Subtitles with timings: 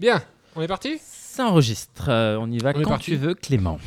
[0.00, 0.22] Bien,
[0.56, 0.98] on est parti?
[1.00, 2.06] Ça enregistre.
[2.08, 3.78] Euh, on y va On quand tu veux, Clément.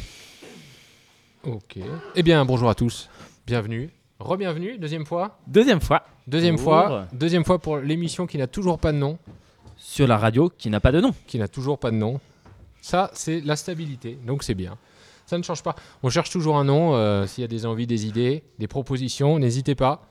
[1.44, 1.78] Ok.
[2.16, 3.10] Eh bien, bonjour à tous.
[3.46, 3.90] Bienvenue.
[4.20, 5.40] Re-bienvenue, deuxième fois.
[5.48, 7.08] Deuxième fois Deuxième fois.
[7.14, 9.18] Deuxième fois pour l'émission qui n'a toujours pas de nom.
[9.78, 11.14] sur la radio qui n'a pas de nom.
[11.28, 12.20] Qui n'a toujours pas de nom.
[12.82, 14.18] Ça, c'est la stabilité.
[14.26, 14.78] Donc, c'est bien.
[15.26, 15.76] Ça ne change pas.
[16.04, 16.96] On cherche toujours un nom.
[16.96, 20.10] euh, S'il y a des envies, des idées, des propositions, n'hésitez pas.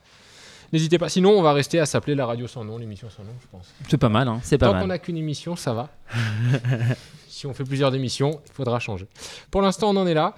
[0.73, 1.09] N'hésitez pas.
[1.09, 3.73] Sinon, on va rester à s'appeler la radio sans nom, l'émission sans nom, je pense.
[3.89, 4.83] C'est pas mal, hein c'est pas Tant mal.
[4.83, 5.89] qu'on n'a qu'une émission, ça va.
[7.29, 9.07] si on fait plusieurs émissions, il faudra changer.
[9.51, 10.35] Pour l'instant, on en est là.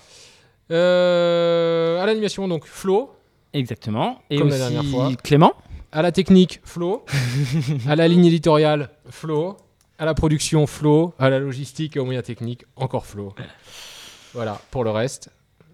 [0.71, 3.15] Euh, à l'animation, donc Flo.
[3.53, 4.21] Exactement.
[4.31, 5.11] Et Comme la aussi dernière fois.
[5.23, 5.55] Clément.
[5.93, 7.05] À la technique, Flo.
[7.89, 9.57] à la ligne éditoriale, Flo.
[9.99, 11.15] À la production, Flo.
[11.19, 13.35] À la logistique et aux moyens techniques, encore Flo.
[14.35, 15.31] Voilà, pour le reste.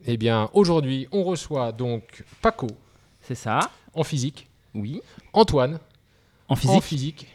[0.06, 2.68] Eh bien, aujourd'hui, on reçoit donc Paco
[3.22, 3.70] C'est ça.
[3.94, 5.00] En physique, Oui.
[5.32, 5.78] Antoine
[6.48, 6.82] En en physique.
[6.82, 7.26] physique,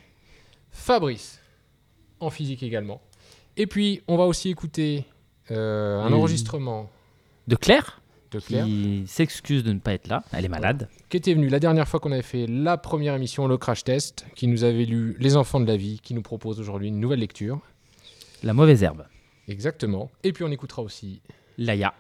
[0.72, 1.40] Fabrice
[2.20, 3.02] en physique également.
[3.58, 5.06] Et puis, on va aussi écouter
[5.52, 6.14] euh, un Oui.
[6.14, 6.90] enregistrement
[7.48, 10.24] De Claire, de Claire, qui s'excuse de ne pas être là.
[10.32, 10.88] Elle est malade.
[11.10, 14.26] qui était venue la dernière fois qu'on avait fait la première émission, le crash test,
[14.36, 17.20] qui nous avait lu Les enfants de la vie, qui nous propose aujourd'hui une nouvelle
[17.20, 17.60] lecture.
[18.44, 19.06] La mauvaise herbe.
[19.48, 20.12] Exactement.
[20.24, 21.22] Et puis, on écoutera aussi
[21.58, 21.94] Laïa.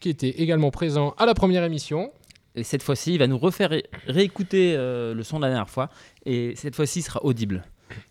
[0.00, 2.12] qui était également présent à la première émission.
[2.56, 5.68] Et cette fois-ci, il va nous refaire ré- réécouter euh, le son de la dernière
[5.70, 5.90] fois.
[6.24, 7.64] Et cette fois-ci, il sera audible.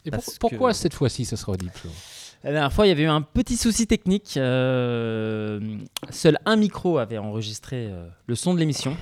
[0.05, 1.71] Et pour- Parce pourquoi que- cette fois-ci, ça sera audible
[2.43, 4.37] La dernière fois, il y avait eu un petit souci technique.
[4.37, 5.59] euh,
[6.11, 8.95] seul un micro avait enregistré euh, le son de l'émission.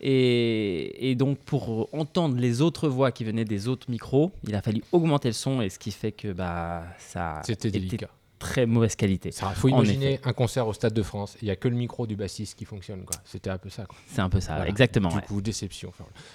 [0.00, 4.60] Et, et donc, pour entendre les autres voix qui venaient des autres micros, il a
[4.62, 8.08] fallu augmenter le son, et ce qui fait que bah, ça C'était était délicat.
[8.38, 9.30] Très mauvaise qualité.
[9.30, 11.36] Il faut imaginer un concert au Stade de France.
[11.42, 13.04] Il n'y a que le micro du bassiste qui fonctionne.
[13.04, 13.16] quoi.
[13.24, 13.86] C'était un peu ça.
[13.86, 13.96] quoi.
[14.08, 14.70] C'est un peu ça, Voilà.
[14.70, 15.08] exactement.
[15.08, 15.22] Du ouais.
[15.22, 15.92] coup, déception.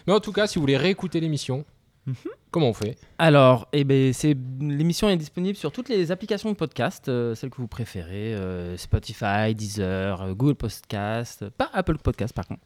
[0.08, 1.66] Mais en tout cas, si vous voulez réécouter l'émission,
[2.08, 2.16] Mhm.
[2.50, 2.98] comment on fait?
[3.20, 7.52] Alors, eh ben, c'est l'émission est disponible sur toutes les applications de podcast, euh, celles
[7.52, 12.62] que vous préférez, euh, Spotify, Deezer, euh, Google Podcast, pas Apple Podcast par contre.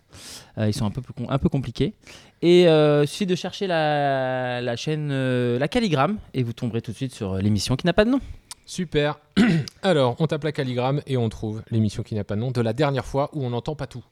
[0.57, 1.93] Ils sont un peu plus com- un peu compliqués.
[2.41, 5.09] Et il suffit de chercher la, la chaîne
[5.57, 8.21] La Calligramme et vous tomberez tout de suite sur l'émission qui n'a pas de nom.
[8.65, 9.19] Super.
[9.83, 12.61] Alors, on tape la calligramme et on trouve l'émission qui n'a pas de nom de
[12.61, 14.03] la dernière fois où on n'entend pas tout.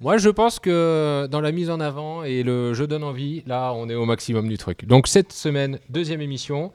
[0.00, 3.72] Moi, je pense que dans la mise en avant et le je donne envie, là,
[3.72, 4.84] on est au maximum du truc.
[4.86, 6.72] Donc, cette semaine, deuxième émission,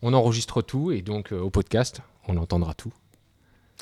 [0.00, 2.92] on enregistre tout et donc euh, au podcast, on entendra tout.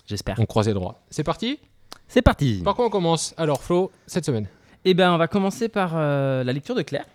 [0.06, 0.40] J'espère.
[0.40, 1.00] On croise les droits.
[1.08, 1.60] C'est parti?
[2.08, 2.62] C'est parti.
[2.64, 3.32] Par quoi on commence?
[3.36, 4.48] Alors, Flo, cette semaine.
[4.84, 7.06] Eh ben, on va commencer par euh, la lecture de Claire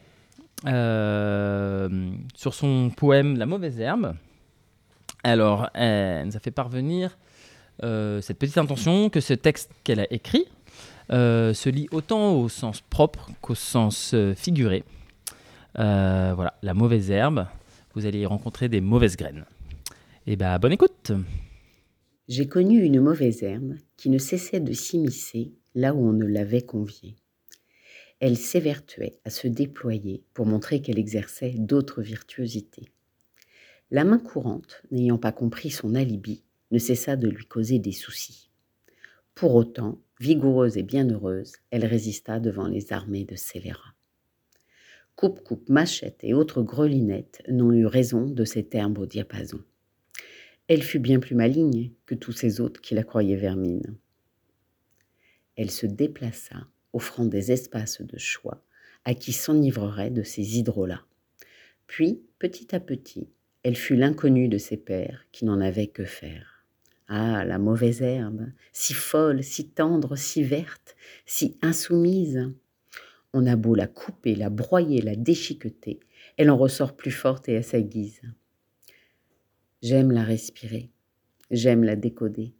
[0.65, 1.89] euh,
[2.35, 4.15] sur son poème La mauvaise herbe.
[5.25, 7.17] Alors, elle nous a fait parvenir
[7.83, 10.45] euh, cette petite intention que ce texte qu'elle a écrit
[11.11, 14.83] euh, se lit autant au sens propre qu'au sens euh, figuré.
[15.73, 17.47] Voilà, la mauvaise herbe,
[17.95, 19.45] vous allez y rencontrer des mauvaises graines.
[20.27, 21.11] Eh ben, bonne écoute.
[22.27, 26.61] J'ai connu une mauvaise herbe qui ne cessait de s'immiscer là où on ne l'avait
[26.61, 27.15] conviée.
[28.19, 32.91] Elle s'évertuait à se déployer pour montrer qu'elle exerçait d'autres virtuosités.
[33.91, 38.49] La main courante, n'ayant pas compris son alibi, ne cessa de lui causer des soucis.
[39.35, 43.93] Pour autant, vigoureuse et bienheureuse, elle résista devant les armées de scélérats.
[45.15, 49.61] Coupe-coupe, machette et autres grelinettes n'ont eu raison de cette herbe au diapason.
[50.67, 53.95] Elle fut bien plus maligne que tous ces autres qui la croyaient vermine.
[55.55, 58.63] Elle se déplaça, offrant des espaces de choix
[59.05, 61.05] à qui s'enivrerait de ces hydrolats.
[61.87, 63.29] Puis, petit à petit,
[63.65, 66.63] elle fut l'inconnue de ses pères qui n'en avaient que faire.
[67.07, 70.95] Ah, la mauvaise herbe, si folle, si tendre, si verte,
[71.25, 72.53] si insoumise.
[73.33, 75.99] On a beau la couper, la broyer, la déchiqueter,
[76.37, 78.21] elle en ressort plus forte et à sa guise.
[79.81, 80.91] J'aime la respirer,
[81.49, 82.53] j'aime la décoder,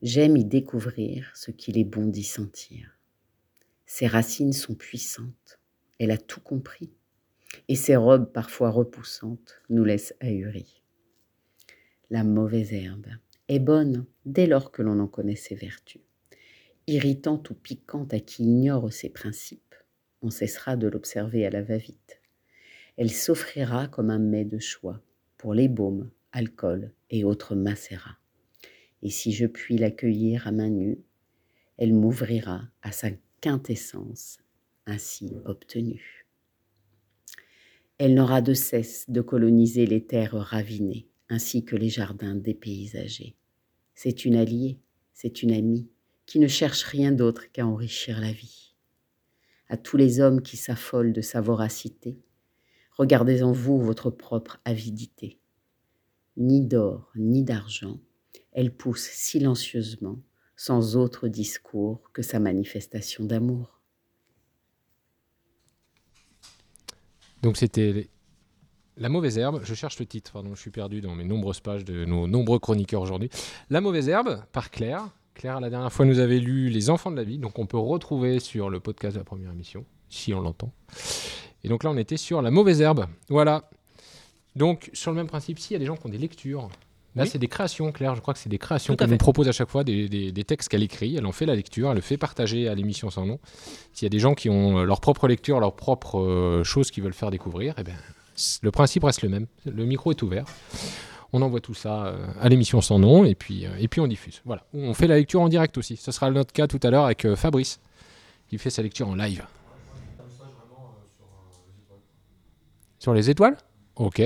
[0.00, 3.00] j'aime y découvrir ce qu'il est bon d'y sentir.
[3.84, 5.58] Ses racines sont puissantes,
[5.98, 6.92] elle a tout compris,
[7.68, 10.82] et ses robes parfois repoussantes nous laissent ahuris.
[12.10, 13.06] La mauvaise herbe
[13.48, 16.02] est bonne dès lors que l'on en connaît ses vertus.
[16.86, 19.74] Irritante ou piquante à qui ignore ses principes,
[20.22, 22.20] on cessera de l'observer à la va-vite.
[22.96, 25.00] Elle s'offrira comme un mets de choix
[25.36, 28.18] pour les baumes, alcool et autres macérats.
[29.02, 30.98] Et si je puis l'accueillir à main nue,
[31.76, 33.10] elle m'ouvrira à sa
[33.40, 34.38] quintessence
[34.86, 36.23] ainsi obtenue.
[37.98, 43.36] Elle n'aura de cesse de coloniser les terres ravinées ainsi que les jardins dépaysagés.
[43.94, 44.80] C'est une alliée,
[45.12, 45.88] c'est une amie
[46.26, 48.74] qui ne cherche rien d'autre qu'à enrichir la vie.
[49.68, 52.18] À tous les hommes qui s'affolent de sa voracité,
[52.96, 55.38] regardez en vous votre propre avidité.
[56.36, 58.00] ni d'or, ni d'argent,
[58.50, 60.20] elle pousse silencieusement,
[60.56, 63.80] sans autre discours que sa manifestation d'amour.
[67.44, 68.08] Donc c'était
[68.96, 71.84] La mauvaise herbe, je cherche le titre, pardon, je suis perdu dans mes nombreuses pages
[71.84, 73.28] de nos nombreux chroniqueurs aujourd'hui.
[73.68, 75.10] La mauvaise herbe, par Claire.
[75.34, 77.76] Claire, la dernière fois, nous avait lu Les enfants de la vie, donc on peut
[77.76, 80.72] retrouver sur le podcast de la première émission, si on l'entend.
[81.64, 83.08] Et donc là, on était sur La mauvaise herbe.
[83.28, 83.68] Voilà.
[84.56, 86.70] Donc, sur le même principe, s'il y a des gens qui ont des lectures,
[87.16, 87.28] là, Oui.
[87.28, 89.68] c'est des créations, Claire, je crois que c'est des créations qu'elle nous propose à chaque
[89.70, 92.16] fois, des, des- des textes qu'elle écrit, elle en fait la lecture, elle le fait
[92.16, 93.38] partager à l'émission sans nom.
[93.92, 96.90] S'il y a des gens qui ont euh, leur propre lecture, leur propre euh, chose
[96.90, 97.84] qu'ils veulent faire découvrir, eh
[98.36, 99.46] c- le principe reste le même.
[99.64, 100.44] Le micro est ouvert.
[101.32, 104.06] On envoie tout ça euh, à l'émission sans nom et puis, euh, et puis on
[104.06, 104.40] diffuse.
[104.44, 104.64] Voilà.
[104.72, 105.96] On fait la lecture en direct aussi.
[105.96, 107.80] Ce sera notre cas tout à l'heure avec Fabrice
[108.48, 109.44] qui fait sa lecture en live.
[112.98, 113.56] Sur les étoiles?
[113.96, 114.22] Ok.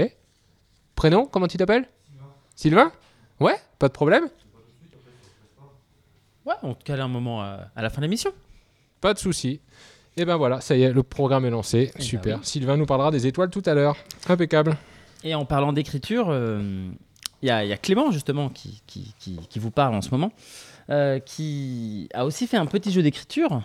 [0.95, 1.27] Prénom?
[1.27, 1.89] Comment tu t'appelles?
[2.59, 2.91] Sylvain
[3.39, 4.25] Ouais Pas de problème
[6.45, 8.33] Ouais, on te cale un moment euh, à la fin de l'émission.
[9.01, 9.61] Pas de souci.
[10.17, 11.93] Et ben voilà, ça y est, le programme est lancé.
[11.95, 12.39] ben Super.
[12.39, 12.45] oui.
[12.45, 13.97] Sylvain nous parlera des étoiles tout à l'heure.
[14.29, 14.77] Impeccable.
[15.23, 16.89] Et en parlant d'écriture, euh,
[17.43, 20.01] il y, a- il y a Clément justement qui, qui, qui- qui vous parle en
[20.03, 20.33] ce moment,
[20.91, 23.63] euh, qui a aussi fait un petit jeu d'écriture.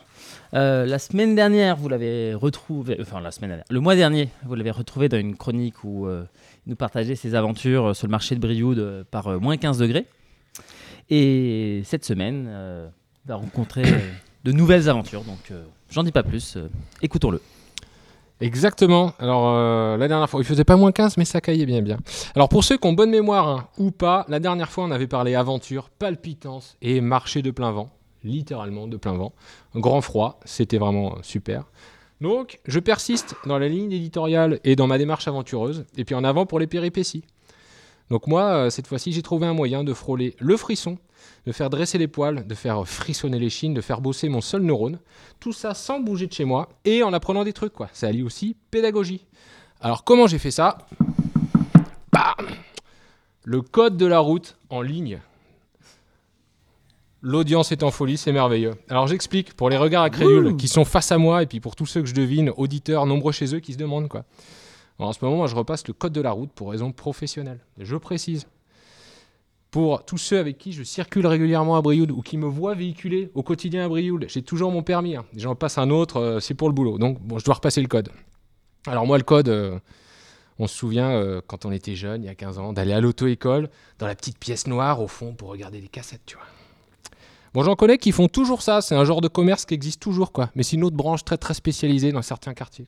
[0.54, 4.56] Euh, la semaine dernière, vous l'avez retrouvé, enfin la semaine dernière, le mois dernier, vous
[4.56, 6.25] l'avez retrouvé dans une chronique où euh,
[6.66, 10.06] il nous partageait ses aventures sur le marché de Brioude par moins 15 degrés.
[11.10, 12.50] Et cette semaine,
[13.25, 13.84] va rencontrer
[14.44, 15.24] de nouvelles aventures.
[15.24, 15.54] Donc,
[15.90, 16.58] j'en dis pas plus.
[17.02, 17.42] Écoutons-le.
[18.41, 19.13] Exactement.
[19.19, 21.97] Alors, euh, la dernière fois, il faisait pas moins 15, mais ça caillait bien bien.
[22.35, 25.07] Alors, pour ceux qui ont bonne mémoire hein, ou pas, la dernière fois, on avait
[25.07, 27.89] parlé aventure, palpitance et marché de plein vent.
[28.24, 29.33] Littéralement de plein vent.
[29.75, 31.65] Grand froid, c'était vraiment super.
[32.21, 36.24] Donc, je persiste dans la ligne éditoriale et dans ma démarche aventureuse, et puis en
[36.24, 37.25] avant pour les péripéties.
[38.09, 40.97] Donc moi, euh, cette fois-ci, j'ai trouvé un moyen de frôler le frisson,
[41.45, 44.61] de faire dresser les poils, de faire frissonner les chines, de faire bosser mon seul
[44.61, 45.00] neurone.
[45.39, 47.89] Tout ça sans bouger de chez moi et en apprenant des trucs, quoi.
[47.94, 49.25] Ça allie aussi pédagogie.
[49.81, 50.77] Alors, comment j'ai fait ça?
[52.11, 52.47] Bam
[53.44, 55.19] Le code de la route en ligne.
[57.25, 58.73] L'audience est en folie, c'est merveilleux.
[58.89, 61.85] Alors j'explique pour les regards incrédules qui sont face à moi et puis pour tous
[61.85, 64.25] ceux que je devine, auditeurs nombreux chez eux qui se demandent quoi.
[65.00, 67.60] En ce moment, moi, je repasse le code de la route pour raison professionnelle.
[67.78, 68.48] Je précise.
[69.72, 73.31] Pour tous ceux avec qui je circule régulièrement à Brioude ou qui me voient véhiculer
[73.34, 75.16] au quotidien à Brioude, j'ai toujours mon permis.
[75.16, 75.25] hein.
[75.36, 77.00] J'en passe un autre, euh, c'est pour le boulot.
[77.00, 78.10] Donc, je dois repasser le code.
[78.86, 79.80] Alors, moi, le code, euh,
[80.60, 83.01] on se souvient, euh, quand on était jeune, il y a 15 ans, d'aller à
[83.01, 83.68] l'auto-école,
[83.98, 86.46] dans la petite pièce noire au fond pour regarder les cassettes, tu vois.
[87.56, 88.81] Bon, j'en connais qui font toujours ça.
[88.81, 90.51] C'est un genre de commerce qui existe toujours, quoi.
[90.54, 92.86] Mais c'est une autre branche très, très spécialisée dans certains quartiers.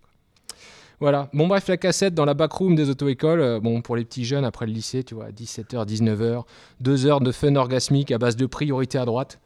[1.00, 1.30] Voilà.
[1.34, 4.46] Bon, bref, la cassette dans la backroom des auto-écoles, euh, bon, pour les petits jeunes
[4.46, 6.44] après le lycée, tu vois, 17h, 19h,
[6.80, 9.40] 2 heures de fun orgasmique à base de priorité à droite.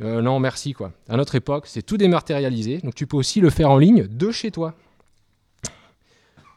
[0.00, 0.92] Euh, non, merci, quoi.
[1.08, 4.30] À notre époque, c'est tout dématérialisé, donc tu peux aussi le faire en ligne de
[4.30, 4.74] chez toi.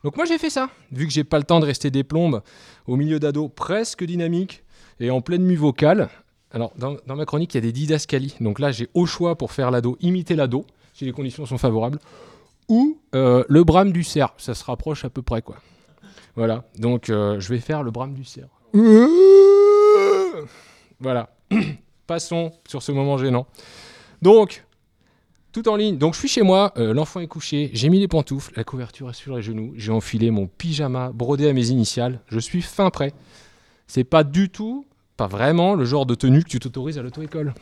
[0.04, 0.70] Donc moi, j'ai fait ça.
[0.92, 2.42] Vu que j'ai pas le temps de rester des plombes
[2.88, 4.64] au milieu d'ados presque dynamiques
[5.00, 6.10] et en pleine mue vocale.
[6.52, 8.36] Alors, dans, ma chronique, il y a des didascalies.
[8.40, 12.00] Donc là, j'ai au choix pour faire l'ado, imiter l'ado, si les conditions sont favorables
[12.70, 14.34] ou euh, le brame du cerf.
[14.38, 15.56] Ça se rapproche à peu près, quoi.
[16.36, 16.64] Voilà.
[16.80, 18.48] Donc, euh, je vais faire le brame du cerf.
[21.00, 21.30] Voilà.
[22.08, 23.48] Passons sur ce moment gênant.
[24.22, 24.66] Donc,
[25.52, 25.98] tout en ligne.
[25.98, 26.74] Donc, je suis chez moi.
[26.78, 27.70] euh, L'enfant est couché.
[27.74, 28.54] J'ai mis les pantoufles.
[28.56, 29.74] La couverture est sur les genoux.
[29.76, 32.20] J'ai enfilé mon pyjama brodé à mes initiales.
[32.28, 33.14] Je suis fin prêt.
[33.88, 34.86] C'est pas du tout,
[35.18, 37.54] pas vraiment le genre de tenue que tu t'autorises à l'auto-école.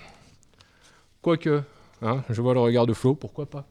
[1.22, 1.62] Quoique,
[2.01, 3.15] hein, je vois le regard de Flo.
[3.15, 3.65] Pourquoi pas.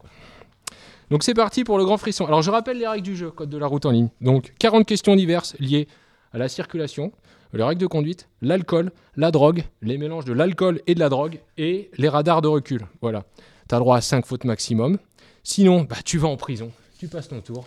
[1.10, 2.26] Donc c'est parti pour le grand frisson.
[2.26, 4.08] Alors je rappelle les règles du jeu, code de la route en ligne.
[4.20, 5.88] Donc 40 questions diverses liées
[6.32, 7.12] à la circulation,
[7.52, 11.40] les règles de conduite, l'alcool, la drogue, les mélanges de l'alcool et de la drogue
[11.58, 12.86] et les radars de recul.
[13.00, 13.24] Voilà.
[13.68, 14.98] Tu as droit à 5 fautes maximum.
[15.42, 16.70] Sinon, bah, tu vas en prison.
[16.98, 17.66] Tu passes ton tour.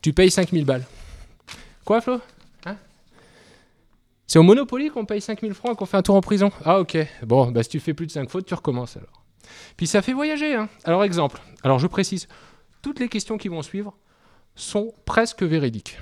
[0.00, 0.86] Tu payes 5000 balles.
[1.84, 2.20] Quoi Flo?
[2.64, 2.76] Hein?
[4.26, 6.50] C'est au Monopoly qu'on paye 5000 francs et qu'on fait un tour en prison?
[6.64, 6.96] Ah ok.
[7.24, 9.19] Bon, bah, si tu fais plus de 5 fautes, tu recommences alors.
[9.76, 10.54] Puis ça fait voyager.
[10.54, 10.68] Hein.
[10.84, 12.28] Alors exemple, alors je précise,
[12.82, 13.96] toutes les questions qui vont suivre
[14.54, 15.98] sont presque véridiques.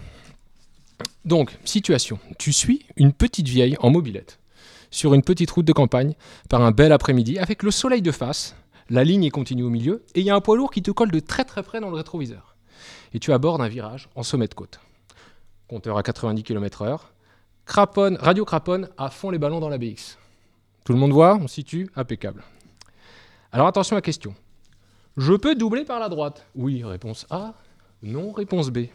[1.24, 2.18] Donc, situation.
[2.38, 4.38] Tu suis une petite vieille en mobilette
[4.90, 6.14] sur une petite route de campagne
[6.48, 8.56] par un bel après-midi avec le soleil de face,
[8.90, 10.90] la ligne est continue au milieu et il y a un poids lourd qui te
[10.90, 12.56] colle de très très près dans le rétroviseur.
[13.12, 14.80] Et tu abordes un virage en sommet de côte.
[15.68, 17.00] Compteur à 90 km/h.
[17.66, 20.16] Radio craponne à fond les ballons dans la BX.
[20.84, 22.42] Tout le monde voit, on situe, impeccable.
[23.52, 24.34] Alors attention à la question.
[25.16, 26.46] Je peux doubler par la droite?
[26.54, 27.54] Oui, réponse A.
[28.02, 28.86] Non, réponse B.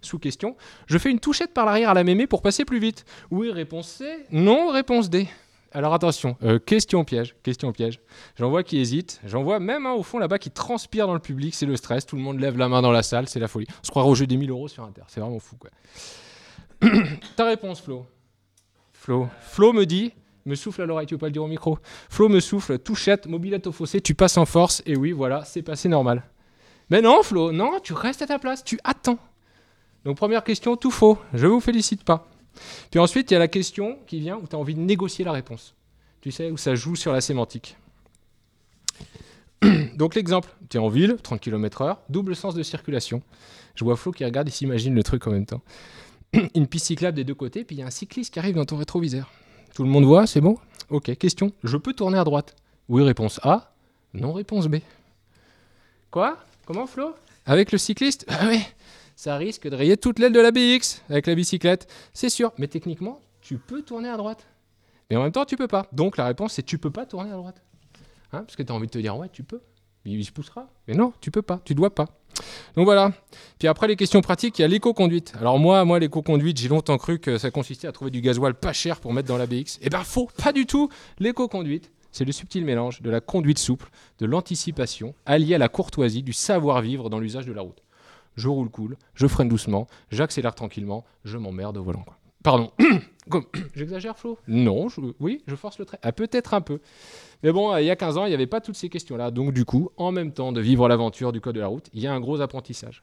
[0.00, 0.56] Sous question,
[0.86, 3.04] je fais une touchette par l'arrière à la mémé pour passer plus vite.
[3.30, 4.26] Oui, réponse C.
[4.32, 5.28] Non, réponse D.
[5.70, 8.00] Alors attention, euh, question piège, question piège.
[8.36, 11.20] J'en vois qui hésitent, j'en vois même un au fond là-bas qui transpire dans le
[11.20, 13.48] public, c'est le stress, tout le monde lève la main dans la salle, c'est la
[13.48, 13.66] folie.
[13.82, 15.70] On se croirait au jeu des 1000 euros sur Inter, c'est vraiment fou quoi.
[17.36, 18.06] Ta réponse Flo
[18.94, 19.28] Flo.
[19.40, 20.12] Flo me dit,
[20.46, 21.78] me souffle à l'oreille, tu veux pas le dire au micro
[22.08, 25.62] Flo me souffle, touchette, mobilette au fossé, tu passes en force, et oui voilà, c'est
[25.62, 26.22] passé normal.
[26.90, 29.18] Mais non Flo, non, tu restes à ta place, tu attends.
[30.04, 32.28] Donc première question, tout faux, je vous félicite pas.
[32.90, 35.24] Puis ensuite, il y a la question qui vient où tu as envie de négocier
[35.24, 35.74] la réponse.
[36.20, 37.76] Tu sais, où ça joue sur la sémantique.
[39.96, 43.22] Donc l'exemple, tu es en ville, 30 km/h, double sens de circulation.
[43.74, 45.62] Je vois Flo qui regarde et s'imagine le truc en même temps.
[46.54, 48.64] Une piste cyclable des deux côtés, puis il y a un cycliste qui arrive dans
[48.64, 49.30] ton rétroviseur.
[49.74, 50.58] Tout le monde voit, c'est bon
[50.90, 52.56] Ok, question, je peux tourner à droite
[52.88, 53.72] Oui, réponse A.
[54.14, 54.76] Non, réponse B.
[56.10, 56.38] Quoi?
[56.66, 57.14] Comment Flo?
[57.46, 58.24] Avec le cycliste?
[58.28, 58.60] Ah oui
[59.18, 61.92] ça risque de rayer toute l'aile de la BX avec la bicyclette.
[62.14, 64.46] C'est sûr, mais techniquement, tu peux tourner à droite.
[65.10, 65.88] Mais en même temps, tu peux pas.
[65.90, 67.60] Donc la réponse, c'est tu peux pas tourner à droite.
[68.32, 69.60] Hein, parce que tu as envie de te dire, ouais, tu peux.
[70.04, 70.68] Il se poussera.
[70.86, 72.06] Mais non, tu peux pas, tu dois pas.
[72.76, 73.12] Donc voilà.
[73.58, 75.34] Puis après les questions pratiques, il y a l'éco-conduite.
[75.40, 78.72] Alors moi, moi l'éco-conduite, j'ai longtemps cru que ça consistait à trouver du gasoil pas
[78.72, 79.78] cher pour mettre dans la BX.
[79.82, 80.88] Eh ben faux, pas du tout.
[81.18, 86.22] L'éco-conduite, c'est le subtil mélange de la conduite souple, de l'anticipation, allié à la courtoisie,
[86.22, 87.82] du savoir-vivre dans l'usage de la route
[88.38, 92.04] je roule cool, je freine doucement, j'accélère tranquillement, je m'emmerde au volant.
[92.42, 92.72] Pardon.
[93.74, 94.38] J'exagère, Flo?
[94.46, 94.88] Non,
[95.20, 95.98] oui, je force le trait.
[96.02, 96.80] Ah, peut-être un peu.
[97.42, 99.30] Mais bon, il y a 15 ans, il n'y avait pas toutes ces questions-là.
[99.30, 102.00] Donc, du coup, en même temps de vivre l'aventure du code de la route, il
[102.00, 103.02] y a un gros apprentissage.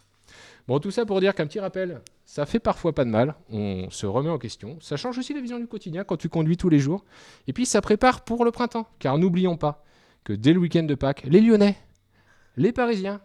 [0.67, 3.35] Bon, tout ça pour dire qu'un petit rappel, ça fait parfois pas de mal.
[3.51, 4.77] On se remet en question.
[4.81, 7.05] Ça change aussi la vision du quotidien quand tu conduis tous les jours.
[7.47, 8.87] Et puis, ça prépare pour le printemps.
[8.99, 9.83] Car n'oublions pas
[10.23, 11.77] que dès le week-end de Pâques, les Lyonnais,
[12.57, 13.21] les Parisiens,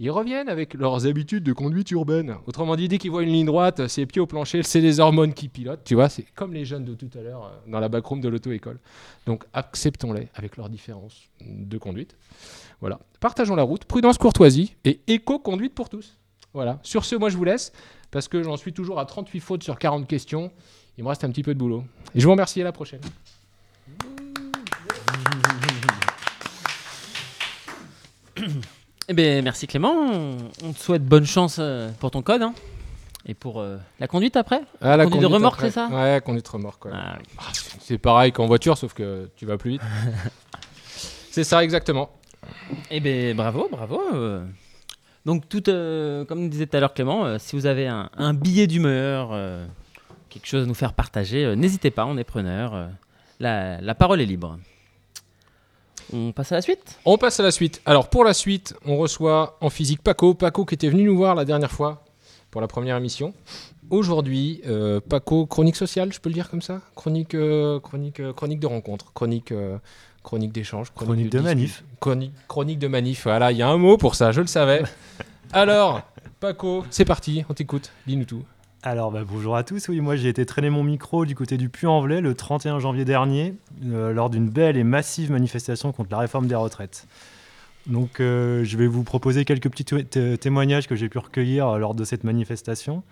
[0.00, 2.36] ils reviennent avec leurs habitudes de conduite urbaine.
[2.46, 5.34] Autrement dit, dès qu'ils voient une ligne droite, c'est pieds au plancher, c'est les hormones
[5.34, 5.82] qui pilotent.
[5.84, 8.28] Tu vois, c'est comme les jeunes de tout à l'heure euh, dans la backroom de
[8.28, 8.78] l'auto-école.
[9.26, 12.16] Donc acceptons-les avec leurs différences de conduite.
[12.80, 13.00] Voilà.
[13.18, 16.16] Partageons la route, prudence, courtoisie et éco-conduite pour tous.
[16.54, 16.78] Voilà.
[16.84, 17.72] Sur ce, moi je vous laisse
[18.12, 20.52] parce que j'en suis toujours à 38 fautes sur 40 questions.
[20.96, 21.82] Il me reste un petit peu de boulot.
[22.14, 23.00] Et je vous remercie à la prochaine.
[29.10, 30.36] Eh bien, merci Clément.
[30.62, 32.42] On te souhaite bonne chance euh, pour ton code.
[32.42, 32.52] Hein.
[33.24, 35.88] Et pour euh, la conduite après ah, la conduite, de remorque, c'est ça?
[35.90, 36.88] Ouais, conduite remorque.
[36.92, 37.42] Ah, ah,
[37.80, 39.82] c'est pareil qu'en voiture, sauf que tu vas plus vite.
[41.30, 42.10] c'est ça, exactement.
[42.90, 44.02] Eh bien, bravo, bravo.
[44.12, 44.44] Euh.
[45.24, 49.30] Donc, tout, comme disait tout à l'heure Clément, si vous avez un, billet d'humeur,
[50.28, 52.90] quelque chose à nous faire partager, n'hésitez pas, on est preneur.
[53.40, 54.58] la parole est libre.
[56.12, 57.82] On passe à la suite On passe à la suite.
[57.84, 60.34] Alors pour la suite, on reçoit en physique Paco.
[60.34, 62.04] Paco qui était venu nous voir la dernière fois
[62.50, 63.34] pour la première émission.
[63.90, 66.80] Aujourd'hui, euh, Paco, chronique sociale, je peux le dire comme ça?
[66.94, 69.52] Chronique, euh, chronique, euh, chronique de rencontre, chronique,
[70.22, 71.84] chronique d'échange, chronique, de, manif.
[71.98, 74.82] Chronique, chronique de manif, voilà, il y a un mot pour ça, je le savais.
[75.52, 76.02] Alors,
[76.38, 78.44] Paco, c'est parti, on t'écoute, dis-nous tout.
[78.84, 81.68] Alors bah, bonjour à tous, oui moi j'ai été traîner mon micro du côté du
[81.68, 83.54] Puy-en-Velay le 31 janvier dernier
[83.86, 87.08] euh, lors d'une belle et massive manifestation contre la réforme des retraites.
[87.88, 89.84] Donc euh, je vais vous proposer quelques petits
[90.38, 93.02] témoignages que j'ai pu recueillir euh, lors de cette manifestation.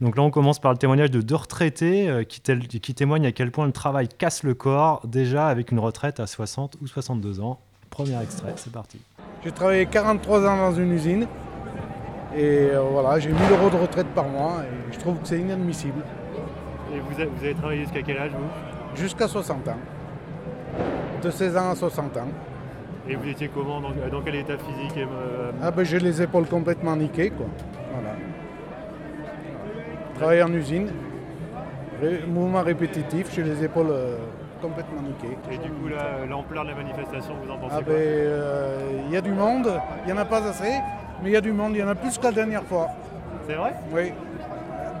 [0.00, 3.50] Donc là on commence par le témoignage de deux retraités qui, qui témoignent à quel
[3.50, 7.58] point le travail casse le corps déjà avec une retraite à 60 ou 62 ans.
[7.90, 9.00] Premier extrait, c'est parti.
[9.42, 11.26] J'ai travaillé 43 ans dans une usine
[12.38, 15.40] et euh, voilà, j'ai 1000 euros de retraite par mois et je trouve que c'est
[15.40, 16.02] inadmissible.
[16.94, 18.96] Et vous avez, travaillé jusqu'à quel âge vous?
[18.96, 19.76] Jusqu'à 60 ans.
[21.20, 22.28] De 16 ans à 60 ans.
[23.08, 26.94] Et vous étiez comment Dans, quel état physique euh, Ah ben j'ai les épaules complètement
[26.94, 27.46] niquées quoi.
[27.92, 28.16] Voilà.
[30.14, 30.88] Travailler en usine,
[32.28, 34.16] mouvement répétitif, j'ai les épaules euh,
[34.62, 35.36] complètement niquées.
[35.50, 35.88] Et du coup
[36.28, 37.94] l'ampleur de la manifestation, vous en pensez ah quoi?
[37.94, 39.72] ben, Il y a du monde,
[40.04, 40.74] il n'y en a pas assez.
[41.22, 42.88] Mais il y a du monde, il y en a plus que la dernière fois.
[43.46, 43.74] C'est vrai?
[43.92, 44.12] Oui.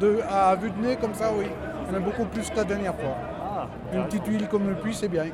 [0.00, 1.46] De, à vue de nez comme ça, oui.
[1.46, 3.16] Il y en a beaucoup plus que la dernière fois.
[3.40, 5.24] Ah, Une petite huile comme le puits, c'est bien.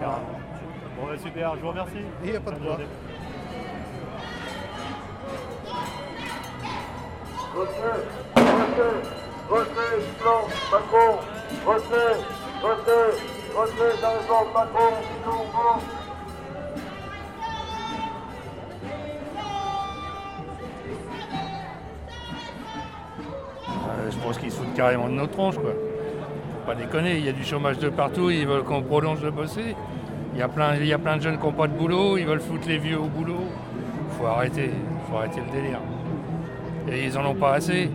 [0.00, 2.04] Bon, bah, super, je vous remercie.
[2.24, 2.78] Il n'y a pas de quoi.
[9.50, 11.18] Macron, Macron,
[14.72, 16.03] Macron, je
[24.74, 25.70] carrément de notre tronche, quoi.
[25.70, 29.30] Faut pas déconner, il y a du chômage de partout, ils veulent qu'on prolonge de
[29.30, 29.74] bosser.
[30.34, 32.16] Il y, a plein, il y a plein de jeunes qui n'ont pas de boulot,
[32.18, 33.44] ils veulent foutre les vieux au boulot.
[34.18, 34.70] Faut arrêter,
[35.08, 35.78] faut arrêter le délire.
[36.90, 37.90] Et ils en ont pas assez.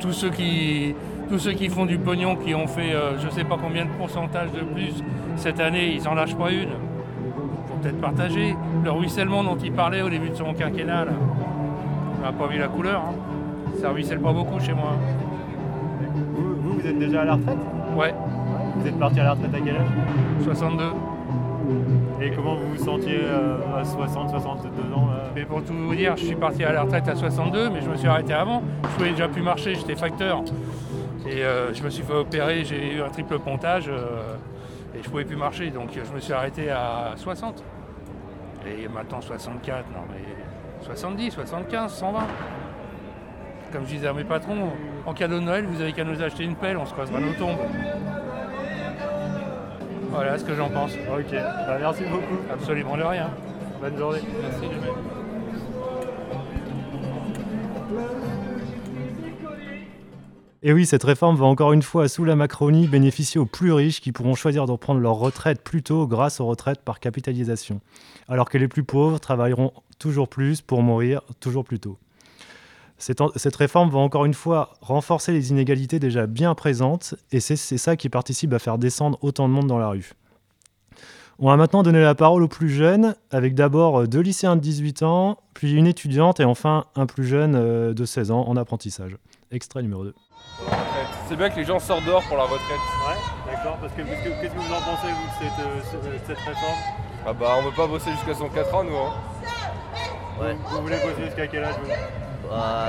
[0.00, 0.94] Tous ceux qui,
[1.28, 3.90] tous ceux qui font du pognon, qui ont fait euh, je sais pas combien de
[3.90, 4.94] pourcentage de plus
[5.36, 6.70] cette année, ils en lâchent pas une.
[7.68, 8.56] Faut peut-être partager.
[8.84, 11.06] Le ruissellement dont il parlait au début de son quinquennat,
[12.18, 13.02] on n'a pas vu la couleur.
[13.02, 13.14] hein.
[13.80, 14.92] Ça ruisselle pas beaucoup chez moi.
[16.76, 17.58] Vous, êtes déjà à la retraite
[17.96, 18.14] Ouais,
[18.76, 19.88] Vous êtes parti à la retraite à quel âge
[20.44, 20.82] 62.
[22.20, 25.94] Et comment vous vous sentiez euh, à 60, 62 ans là Mais pour tout vous
[25.94, 28.62] dire, je suis parti à la retraite à 62, mais je me suis arrêté avant.
[28.84, 30.42] Je pouvais déjà plus marcher, j'étais facteur.
[31.26, 34.36] Et euh, je me suis fait opérer, j'ai eu un triple pontage euh,
[34.94, 35.70] et je pouvais plus marcher.
[35.70, 37.64] Donc je me suis arrêté à 60.
[38.66, 40.22] Et maintenant 64, non mais
[40.84, 42.18] 70, 75, 120.
[43.76, 44.70] Comme je disais à mes patrons,
[45.04, 47.34] en cadeau de Noël, vous avez qu'à nous acheter une pelle, on se croisera nos
[47.34, 47.58] tombes.
[50.08, 50.92] Voilà ce que j'en pense.
[50.94, 52.38] Ok, bah, merci beaucoup.
[52.50, 53.28] Absolument de rien.
[53.78, 54.20] Bonne journée.
[54.40, 54.76] Merci de.
[60.62, 64.00] Et oui, cette réforme va encore une fois, sous la Macronie, bénéficier aux plus riches
[64.00, 67.82] qui pourront choisir de reprendre leur retraite plus tôt grâce aux retraites par capitalisation,
[68.26, 71.98] alors que les plus pauvres travailleront toujours plus pour mourir toujours plus tôt.
[72.98, 77.94] Cette, réforme va encore une fois renforcer les inégalités déjà bien présentes, et c'est ça
[77.96, 80.12] qui participe à faire descendre autant de monde dans la rue.
[81.38, 84.62] On va maintenant donner la parole aux plus jeunes, avec d'abord euh, deux lycéens de
[84.62, 88.56] 18 ans, puis une étudiante, et enfin un plus jeune euh, de 16 ans en
[88.56, 89.18] apprentissage.
[89.50, 90.14] Extrait numéro 2.
[91.28, 92.80] C'est bien que les gens sortent dehors pour la retraite.
[93.06, 96.78] Ouais, d'accord, parce que qu'est-ce que vous en pensez, vous, de cette, réforme?
[97.26, 99.12] Ah bah on veut pas bosser jusqu'à 104 ans nous hein.
[100.40, 100.56] Ouais.
[100.70, 101.90] Vous voulez bosser jusqu'à quel âge vous?
[102.50, 102.88] Bah,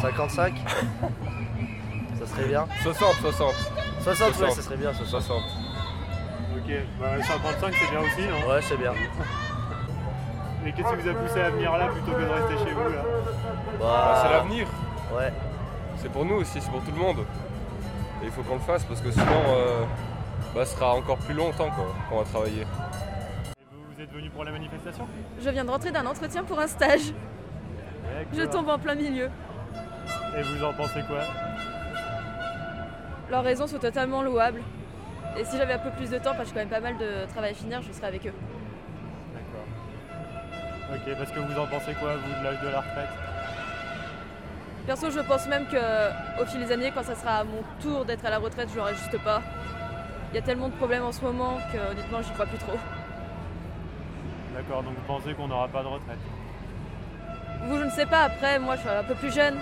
[0.00, 0.54] 55
[2.18, 2.66] Ça serait bien.
[2.82, 3.54] 60, 60.
[4.02, 4.52] 60, ouais, 60.
[4.56, 5.08] ça serait bien, 60.
[5.22, 5.42] 60.
[6.56, 8.48] Ok, bah 55 c'est bien aussi, non?
[8.50, 8.92] Ouais, c'est bien.
[10.66, 12.88] Et qu'est-ce qui vous a poussé à venir là plutôt que de rester chez vous
[12.88, 13.02] là?
[13.80, 14.66] Bah, c'est Bah, l'avenir.
[15.16, 15.32] ouais.
[15.98, 17.18] C'est pour nous aussi, c'est pour tout le monde.
[18.22, 19.84] Et il faut qu'on le fasse parce que sinon euh,
[20.54, 22.62] bah, ce sera encore plus longtemps quoi, qu'on va travailler.
[22.62, 22.64] Et
[23.72, 25.06] vous, vous êtes venu pour la manifestation?
[25.42, 27.12] Je viens de rentrer d'un entretien pour un stage.
[28.32, 29.30] Je tombe en plein milieu.
[30.36, 31.20] Et vous en pensez quoi?
[33.30, 34.62] Leurs raisons sont totalement louables.
[35.36, 36.96] Et si j'avais un peu plus de temps, parce que j'ai quand même pas mal
[36.98, 38.34] de travail à finir, je serais avec eux.
[39.34, 39.66] D'accord.
[40.94, 43.08] Ok, parce que vous en pensez quoi, vous, de l'âge de la retraite?
[44.86, 48.04] Perso, je pense même que au fil des années, quand ça sera à mon tour
[48.04, 49.40] d'être à la retraite, je l'aurai juste pas.
[50.32, 52.78] Il y a tellement de problèmes en ce moment que honnêtement, j'y crois plus trop.
[54.54, 56.18] D'accord, donc vous pensez qu'on n'aura pas de retraite?
[57.66, 59.56] Vous, je ne sais pas, après, moi je suis un peu plus jeune.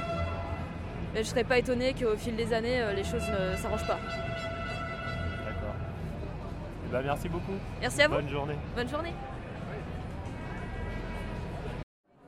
[1.14, 3.98] Mais je serais pas étonnée qu'au fil des années, euh, les choses ne s'arrangent pas.
[5.44, 5.74] D'accord.
[6.86, 7.52] Eh ben, merci beaucoup.
[7.80, 8.14] Merci à vous.
[8.14, 8.56] Bonne journée.
[8.74, 9.12] Bonne journée.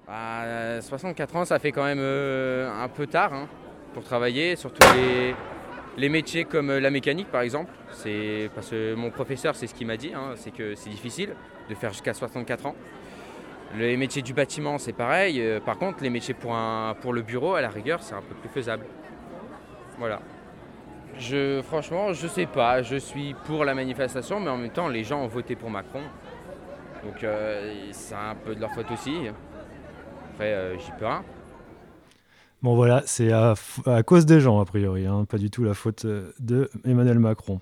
[0.07, 3.49] Bah, euh, 64 ans, ça fait quand même euh, un peu tard hein,
[3.95, 5.35] pour travailler, surtout les,
[5.97, 7.73] les métiers comme euh, la mécanique par exemple.
[7.91, 11.35] C'est parce que mon professeur, c'est ce qu'il m'a dit, hein, c'est que c'est difficile
[11.71, 12.75] de faire jusqu'à 64 ans.
[13.77, 15.41] Les métiers du bâtiment, c'est pareil.
[15.41, 18.23] euh, par contre, les métiers pour, un, pour le bureau, à la rigueur, c'est un
[18.23, 18.85] peu plus faisable.
[19.99, 20.21] Voilà.
[21.19, 22.83] Je, franchement, je sais pas.
[22.83, 26.03] Je suis pour la manifestation, mais en même temps, les gens ont voté pour Macron.
[27.05, 29.15] Donc, euh, c'est un peu de leur faute aussi.
[30.33, 31.25] Après, euh, j'y peux rien.
[32.63, 35.75] Bon voilà, c'est à, à cause des gens a priori, hein, pas du tout la
[35.75, 36.71] faute de
[37.19, 37.59] Macron.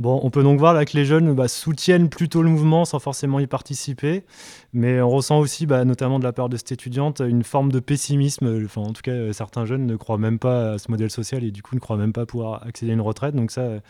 [0.00, 2.98] Bon, on peut donc voir là que les jeunes bah, soutiennent plutôt le mouvement sans
[2.98, 4.24] forcément y participer,
[4.72, 7.78] mais on ressent aussi, bah, notamment de la part de cette étudiante, une forme de
[7.78, 8.66] pessimisme.
[8.74, 11.52] En tout cas, euh, certains jeunes ne croient même pas à ce modèle social et
[11.52, 13.36] du coup ne croient même pas pouvoir accéder à une retraite.
[13.36, 13.80] Donc ça, euh,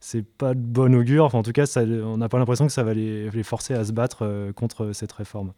[0.00, 1.32] c'est pas de bon augure.
[1.36, 3.92] En tout cas, on n'a pas l'impression que ça va les, les forcer à se
[3.92, 5.52] battre euh, contre cette réforme.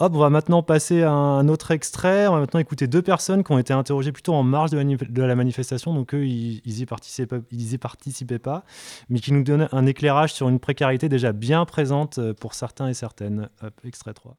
[0.00, 2.26] Hop, on va maintenant passer à un autre extrait.
[2.26, 4.96] On va maintenant écouter deux personnes qui ont été interrogées plutôt en marge de, mani-
[4.96, 5.94] de la manifestation.
[5.94, 8.64] Donc eux, ils, ils y participaient, ils y participaient pas,
[9.08, 12.88] mais qui nous donnent un éclairage sur une précarité déjà bien présente euh, pour certains
[12.88, 13.48] et certaines.
[13.62, 14.34] Hop, extrait 3.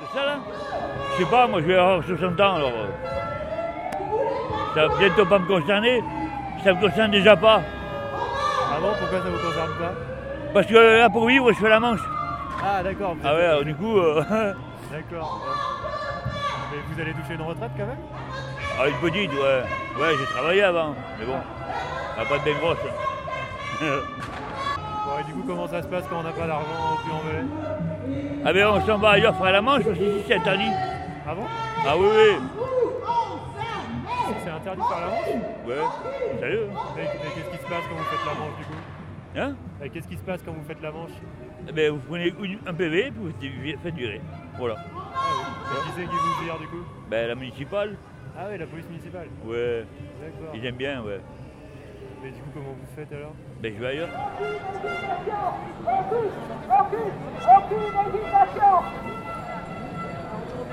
[0.00, 0.38] C'est ça là?
[1.16, 2.72] Je sais pas, moi je vais avoir 60 ans alors.
[2.74, 2.86] euh,
[4.74, 6.02] Ça va bientôt pas me concerner.
[6.64, 7.62] Ça me concerne déjà pas.
[8.72, 9.92] Ah bon, pourquoi ça vous concerne pas?
[10.52, 12.00] Parce que là pour vivre je fais la manche.
[12.64, 13.14] Ah d'accord.
[13.22, 13.98] Ah ouais, alors, du coup.
[13.98, 14.52] euh,
[14.90, 15.46] D'accord.
[16.72, 17.98] Mais vous allez toucher une retraite quand même?
[18.78, 19.62] Ah, une petite, ouais.
[20.00, 20.94] Ouais, j'ai travaillé avant.
[21.18, 21.36] Mais bon,
[22.16, 22.78] va pas être bien grosse.
[25.06, 27.12] Bon, et du coup, comment ça se passe quand on n'a pas d'argent au puy
[27.12, 27.20] en
[28.44, 30.70] ah ben on s'en va ailleurs faire la manche parce qu'ici c'est interdit.
[31.28, 31.42] Ah bon?
[31.86, 32.36] Ah oui, oui.
[34.44, 35.28] C'est interdit par la manche?
[35.66, 36.68] Ouais, sérieux?
[36.96, 38.80] Mais, mais qu'est-ce qui se passe quand vous faites la manche du coup?
[39.36, 39.54] Hein?
[39.82, 41.10] Et Qu'est-ce qui se passe quand vous faites la manche?
[41.68, 43.30] Eh ben, vous prenez une- un PV et vous
[43.82, 44.20] faites virer.
[44.58, 44.76] Voilà.
[44.92, 45.44] Ah oui.
[45.72, 47.96] Et Qui c'est qui vous vire du coup Ben la municipale.
[48.38, 49.28] Ah oui, la police municipale.
[49.44, 49.84] Ouais.
[50.20, 50.54] D'accord.
[50.54, 51.20] Ils aiment bien, ouais.
[52.22, 54.08] Mais du coup, comment vous faites alors Ben, je vais ailleurs.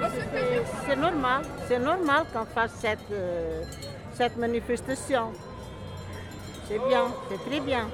[0.09, 3.61] C'est- C'est normal, c'est normal qu'on fasse cette, euh,
[4.13, 5.31] cette manifestation.
[6.67, 7.87] C'est bien, c'est très bien.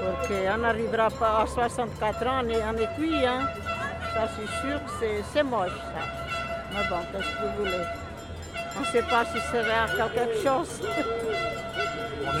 [0.00, 3.40] Parce qu'on n'arrivera pas à 64 ans, on est, on est cuit, hein.
[4.18, 4.90] Ça c'est sûr que
[5.32, 6.02] c'est- moche ça.
[6.72, 7.84] Mais bon, qu'est-ce que vous voulez?
[8.76, 10.82] On ne sait pas si ça va quelque chose.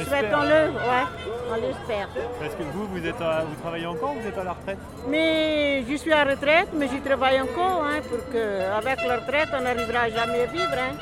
[0.08, 0.60] Souhaitons-le,
[0.90, 1.06] ouais,
[1.52, 2.08] on l'espère.
[2.40, 4.78] Parce que vous, vous, êtes à- vous travaillez encore ou vous êtes à la retraite?
[5.06, 8.42] Mais je suis en retraite, mais j'y travaille encore, hein, pour que
[8.80, 10.74] avec la retraite, on n'arrivera jamais à vivre.
[10.86, 10.94] hein.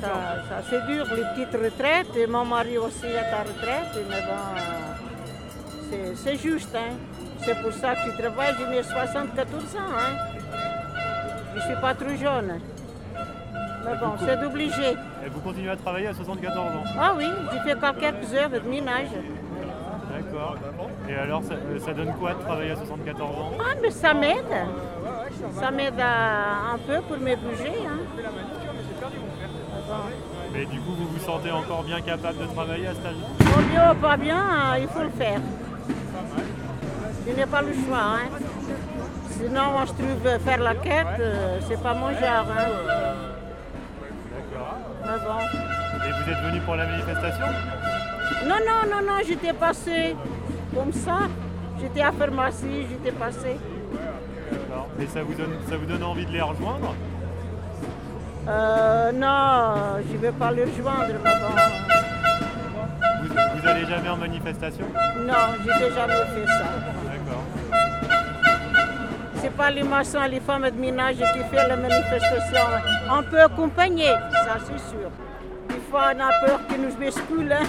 [0.00, 0.08] Ça,
[0.48, 2.16] ça, c'est dur, les petites retraites.
[2.16, 4.62] Et mon mari aussi est en retraite, mais bon, euh,
[5.90, 6.74] c'est, c'est juste.
[6.74, 6.94] hein.
[7.40, 9.78] C'est pour ça que je travaille, j'ai mes 74 ans.
[9.78, 10.16] Hein.
[11.54, 12.60] Je ne suis pas trop jeune.
[13.84, 14.90] Mais bon, c'est obligé.
[15.24, 16.84] Et vous continuez à travailler à 74 ans?
[16.98, 19.08] Ah oui, j'ai fait quelques heures de ménage.
[20.12, 20.56] D'accord.
[21.08, 23.52] Et alors, ça, euh, ça donne quoi de travailler à 74 ans?
[23.60, 24.66] Ah, mais ça m'aide.
[25.52, 27.86] Ça m'aide un peu pour me bouger.
[27.86, 27.98] Hein.
[30.52, 33.14] Mais du coup, vous vous sentez encore bien capable de travailler à cet âge?
[33.40, 35.40] Au mieux, pas bien, il faut le faire.
[37.26, 37.98] Je n'ai pas le choix.
[37.98, 38.28] Hein.
[39.30, 42.46] Sinon, on se trouve faire la quête, euh, c'est pas mon genre.
[42.50, 42.68] Hein.
[44.32, 44.76] D'accord.
[45.02, 45.40] Mais bon.
[46.06, 47.46] Et vous êtes venu pour la manifestation?
[48.46, 50.16] Non, non, non, non, j'étais passé
[50.74, 51.18] comme ça.
[51.80, 53.58] J'étais à pharmacie, j'étais passé.
[54.50, 54.88] D'accord.
[55.00, 56.94] Et ça vous, donne, ça vous donne envie de les rejoindre?
[58.48, 61.54] Euh, non, je ne vais pas le rejoindre, mais bon.
[63.22, 64.86] vous, vous allez jamais en manifestation?
[65.26, 66.64] Non, je n'ai jamais fait ça.
[69.46, 72.66] C'est pas les maçons les femmes de ménage qui font la manifestation.
[73.08, 75.08] On peut accompagner, ça c'est sûr.
[75.68, 77.52] Des fois, on a peur qu'ils nous basculent.
[77.52, 77.62] hein.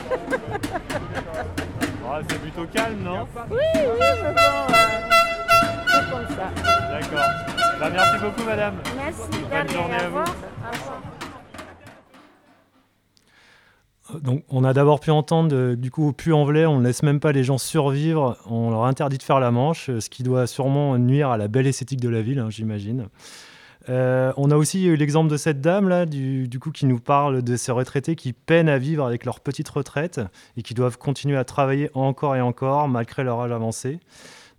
[2.27, 3.27] C'est plutôt calme, non?
[3.51, 4.73] Oui, oui, mais bon,
[5.87, 6.49] c'est comme ça.
[6.89, 7.29] D'accord.
[7.79, 8.75] Bah, merci beaucoup, madame.
[8.95, 10.17] Merci, Bonne journée à vous.
[10.17, 10.25] revoir.
[10.27, 11.01] Au revoir.
[14.22, 17.20] Donc, on a d'abord pu entendre, euh, du coup, au Puy-en-Velay, on ne laisse même
[17.20, 20.48] pas les gens survivre, on leur interdit de faire la manche, euh, ce qui doit
[20.48, 23.08] sûrement nuire à la belle esthétique de la ville, hein, j'imagine.
[23.89, 27.41] Euh, on a aussi eu l'exemple de cette dame là, du, coup, qui nous parle
[27.41, 30.20] de ces retraités qui peinent à vivre avec leur petite retraite
[30.58, 34.00] et qui doivent continuer à travailler encore et encore malgré leur âge avancé.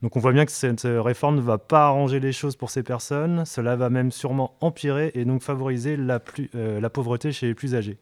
[0.01, 2.85] Donc on voit bien que cette réforme ne va pas arranger les choses pour ces
[2.85, 7.99] personnes, cela va même sûrement empirer et donc favoriser la pauvreté chez les plus âgés.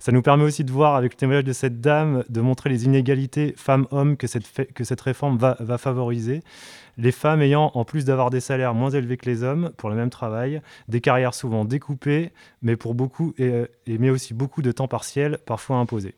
[0.00, 2.86] Ça nous permet aussi de voir avec le témoignage de cette dame, de montrer les
[2.86, 6.42] inégalités femmes-hommes que cette, que cette réforme va, favoriser.
[6.96, 9.96] Les femmes ayant, en plus d'avoir des salaires moins élevés que les hommes pour le
[9.96, 12.32] même travail, des carrières souvent découpées,
[12.62, 16.14] mais, pour beaucoup, et, euh, mais aussi beaucoup de temps partiel, parfois imposé.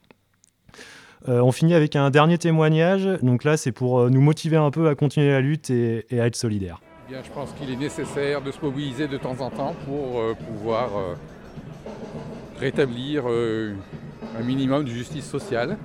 [1.28, 3.08] Euh, on finit avec un dernier témoignage.
[3.22, 6.26] Donc là, c'est pour euh, nous motiver un peu à continuer la lutte et, à
[6.26, 6.80] être solidaires.
[7.08, 10.22] Eh bien, je pense qu'il est nécessaire de se mobiliser de temps en temps pour
[10.36, 10.90] pouvoir
[12.62, 13.74] rétablir euh,
[14.38, 15.76] un minimum de justice sociale.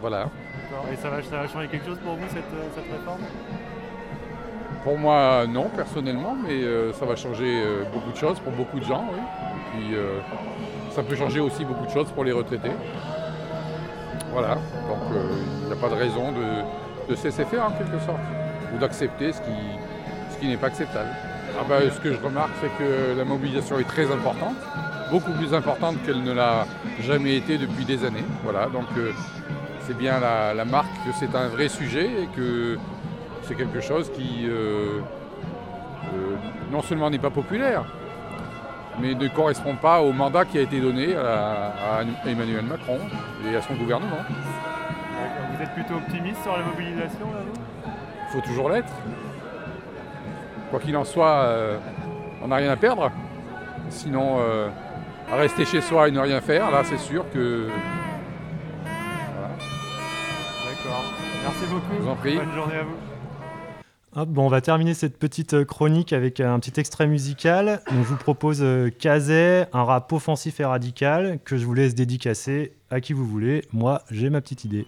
[0.00, 0.28] Voilà.
[0.92, 3.20] Et ça va, ça va changer quelque chose pour vous, cette, euh, cette réforme?
[4.82, 8.78] Pour moi, non, personnellement, mais euh, ça va changer euh, beaucoup de choses pour beaucoup
[8.78, 9.20] de gens, oui.
[9.20, 9.96] Et puis,
[10.94, 12.70] ça peut changer aussi beaucoup de choses pour les retraités.
[14.32, 14.54] Voilà.
[14.54, 15.02] Donc,
[15.62, 18.26] il n'y a pas de raison de, de se laisser faire, en quelque sorte,
[18.72, 19.58] ou d'accepter ce qui,
[20.30, 21.10] ce qui n'est pas acceptable.
[21.58, 24.56] Ah ben, ce que je remarque, c'est que la mobilisation est très importante,
[25.10, 26.66] beaucoup plus importante qu'elle ne l'a
[27.00, 28.24] jamais été depuis des années.
[28.44, 29.12] Voilà, donc euh,
[29.80, 32.78] c'est bien la, la marque que c'est un vrai sujet et que
[33.42, 35.00] c'est quelque chose qui euh,
[36.14, 36.36] euh,
[36.72, 37.84] non seulement n'est pas populaire,
[39.00, 42.98] mais ne correspond pas au mandat qui a été donné à, à Emmanuel Macron
[43.48, 44.24] et à son gouvernement.
[45.54, 47.40] Vous êtes plutôt optimiste sur la mobilisation là,
[47.86, 48.92] Il faut toujours l'être.
[50.70, 51.48] Quoi qu'il en soit,
[52.42, 53.10] on n'a rien à perdre.
[53.88, 54.38] Sinon,
[55.30, 57.68] à rester chez soi et ne rien faire, là c'est sûr que.
[59.32, 59.54] Voilà.
[60.64, 61.04] D'accord.
[61.42, 61.94] Merci beaucoup.
[61.96, 62.36] Je vous en prie.
[62.36, 62.96] Bonne journée à vous.
[64.18, 67.82] Hop, bon, on va terminer cette petite euh, chronique avec un petit extrait musical.
[67.92, 71.94] Donc, je vous propose euh, Kazé, un rap offensif et radical que je vous laisse
[71.94, 73.62] dédicacer à qui vous voulez.
[73.74, 74.86] Moi, j'ai ma petite idée.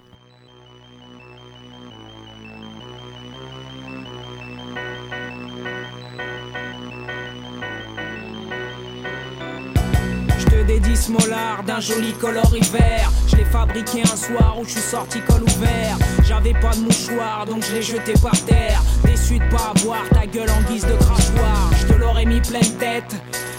[11.67, 13.11] D'un joli coloris vert.
[13.29, 15.97] Je l'ai fabriqué un soir où je suis sorti col ouvert.
[16.27, 18.83] J'avais pas de mouchoir donc je l'ai jeté par terre.
[19.05, 21.71] Déçu de pas avoir ta gueule en guise de crachoir.
[22.09, 23.15] L'aurais mis pleine tête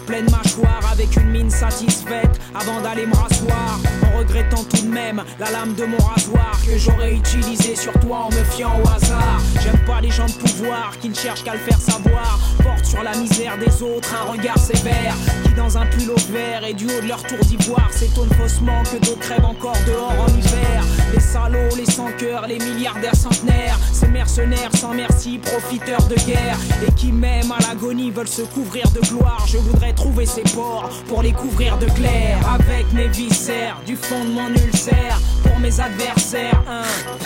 [0.08, 5.24] pleine mâchoire avec une mine satisfaite avant d'aller me rasseoir en regrettant tout de même
[5.40, 9.40] la lame de mon rasoir que j'aurais utilisé sur toi en me fiant au hasard.
[9.62, 13.04] J'aime pas les gens de pouvoir qui ne cherchent qu'à le faire savoir, portent sur
[13.04, 17.02] la misère des autres un regard sévère qui dans un pull vert et du haut
[17.02, 20.84] de leur tour d'ivoire s'étonnent faussement que d'autres crèvent encore dehors en hiver.
[21.14, 26.58] Les salauds, les sans cœurs, les milliardaires centenaires, ces mercenaires sans merci, profiteurs de guerre
[26.88, 29.44] et qui même à l'agonie veulent se couvrir de gloire.
[29.48, 34.24] Je voudrais trouver ces ports pour les couvrir de clair avec mes viscères du fond
[34.24, 36.64] de mon ulcère pour mes adversaires.
[36.68, 36.84] Un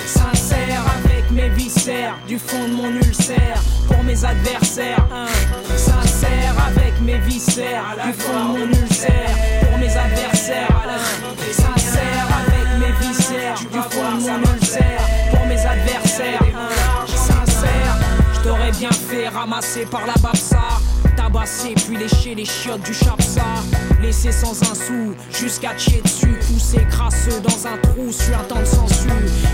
[0.08, 5.06] sincère avec mes viscères du fond de mon ulcère pour mes adversaires.
[5.12, 9.30] Un sincère avec mes viscères du fond de mon ulcère
[9.62, 10.70] pour mes adversaires.
[11.52, 12.53] Sincère avec
[19.44, 20.62] fait ramasser par la babsa.
[21.16, 23.44] Tabasser puis lécher les chiottes du chapsa.
[24.02, 26.40] Laisser sans un sou jusqu'à chier dessus.
[26.48, 29.12] Pousser crasseux dans un trou sur un temps de censure.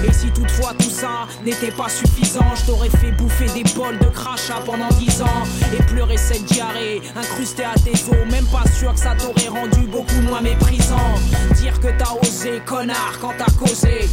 [0.08, 4.06] Et si toutefois tout ça n'était pas suffisant je t'aurais fait bouffer des bols de
[4.06, 5.44] crachat pendant dix ans.
[5.78, 8.32] Et pleurer cette diarrhée incrustée à tes os.
[8.32, 11.16] Même pas sûr que ça t'aurait rendu beaucoup moins méprisant.
[11.56, 14.08] Dire que t'as osé connard quand t'as causé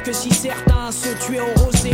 [0.00, 1.92] que si certains se tuaient au rosé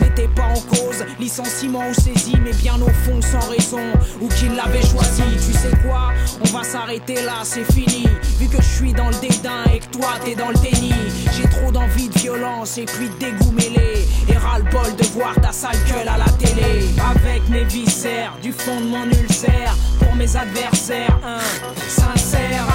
[0.00, 3.80] n'était pas en cause licenciement ou saisie mais bien au fond sans raison
[4.20, 5.22] ou qu'il l'avait choisi.
[5.34, 8.06] Tu sais quoi On va s'arrêter là, c'est fini.
[8.38, 10.92] Vu que je suis dans le dédain et que toi t'es dans le déni.
[11.36, 14.06] J'ai trop d'envie de violence et puis de dégoût mêlé.
[14.28, 16.86] Et ras-le-bol de voir ta sale gueule à la télé.
[17.10, 19.74] Avec mes viscères, du fond de mon ulcère.
[20.00, 21.40] Pour mes adversaires, un
[21.88, 22.67] sincère.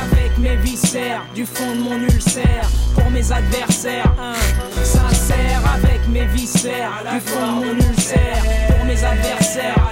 [0.44, 2.70] Mes viscères, du fond de mon ulcère.
[2.94, 4.14] Pour mes adversaires,
[4.84, 5.62] sincère.
[5.74, 8.44] Avec mes viscères, du fond de mon ulcère.
[8.68, 9.90] Pour mes adversaires,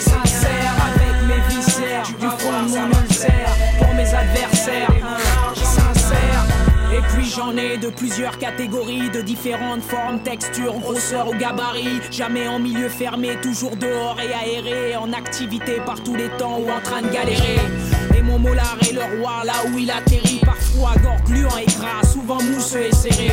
[0.00, 4.90] sincère avec mes viscères du fond de mon ulcère pour mes adversaires
[5.54, 6.44] sincère
[6.92, 12.00] et puis j'en ai de plusieurs catégories, de différentes formes, textures, grosseur ou gabarit.
[12.10, 16.70] Jamais en milieu fermé, toujours dehors et aéré, en activité par tous les temps ou
[16.70, 17.58] en train de galérer.
[18.16, 22.06] Et mon molar est le roi là où il atterrit, parfois gorge gluant et gras,
[22.10, 23.30] souvent mousseux et serré.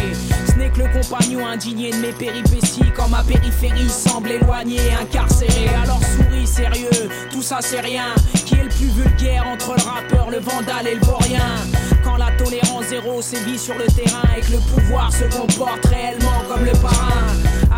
[0.47, 5.69] Ce n'est que le compagnon indigné de mes péripéties, quand ma périphérie semble éloignée, incarcérée.
[5.83, 8.15] Alors souris sérieux, tout ça c'est rien.
[8.45, 11.45] Qui est le plus vulgaire entre le rappeur, le vandale et le vaurien?
[12.03, 16.43] Quand la tolérance zéro sévit sur le terrain et que le pouvoir se comporte réellement
[16.49, 17.27] comme le parrain.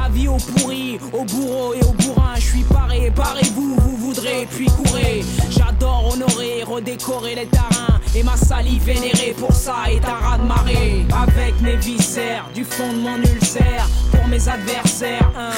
[0.05, 4.65] Avis au pourri, au bourreau et au bourrin, je suis paré, parez-vous, vous voudrez, puis
[4.65, 5.12] courez.
[6.73, 11.05] Redécorer les terrains et ma salive vénérée pour ça est un raz marée.
[11.15, 15.51] Avec mes viscères, du fond de mon ulcère, pour mes adversaires, un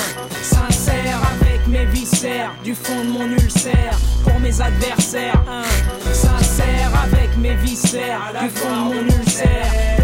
[0.43, 1.21] sincère.
[1.39, 6.91] Avec mes viscères, du fond de mon ulcère, pour mes adversaires, un sincère.
[7.05, 9.94] Avec mes viscères, du fond de mon ulcère,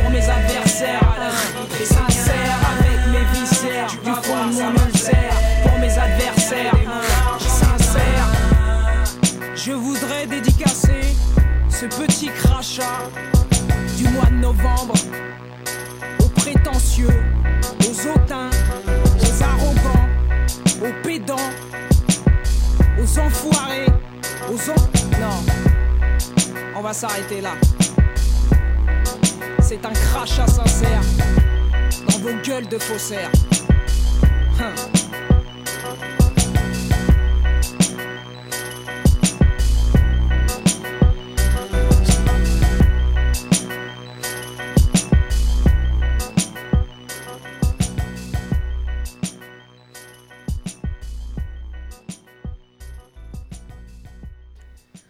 [13.98, 14.94] du mois de novembre
[16.20, 17.24] aux prétentieux,
[17.80, 18.50] aux hautains,
[19.20, 20.10] aux arrogants,
[20.82, 21.36] aux pédants,
[23.00, 23.88] aux enfoirés,
[24.50, 24.76] aux en...
[25.20, 25.44] Non,
[26.76, 27.54] on va s'arrêter là.
[29.62, 31.02] C'est un crachat sincère
[32.08, 33.32] dans vos gueules de faussaires.
[34.60, 35.01] Hein.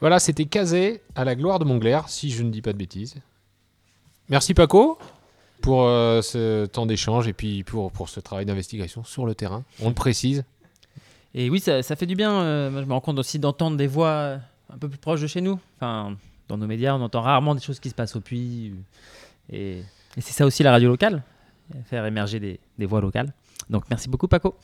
[0.01, 3.15] Voilà, c'était casé à la gloire de Montglair, si je ne dis pas de bêtises.
[4.29, 4.97] Merci Paco
[5.61, 9.63] pour euh, ce temps d'échange et puis pour, pour ce travail d'investigation sur le terrain.
[9.79, 10.43] On le précise.
[11.35, 12.31] Et oui, ça, ça fait du bien.
[12.41, 14.37] euh, je me rends compte aussi d'entendre des voix euh,
[14.73, 15.59] un peu plus proches de chez nous.
[15.77, 16.15] Enfin,
[16.47, 18.73] dans nos médias, on entend rarement des choses qui se passent au puits.
[19.51, 21.21] Et, et c'est ça aussi la radio locale,
[21.85, 23.31] faire émerger des, des voix locales.
[23.69, 24.57] Donc merci beaucoup, Paco.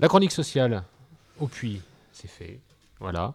[0.00, 0.84] La chronique sociale
[1.40, 1.80] au puits,
[2.12, 2.60] c'est fait.
[3.00, 3.32] Voilà.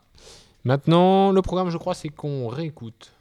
[0.64, 3.12] Maintenant, le programme, je crois, c'est qu'on réécoute.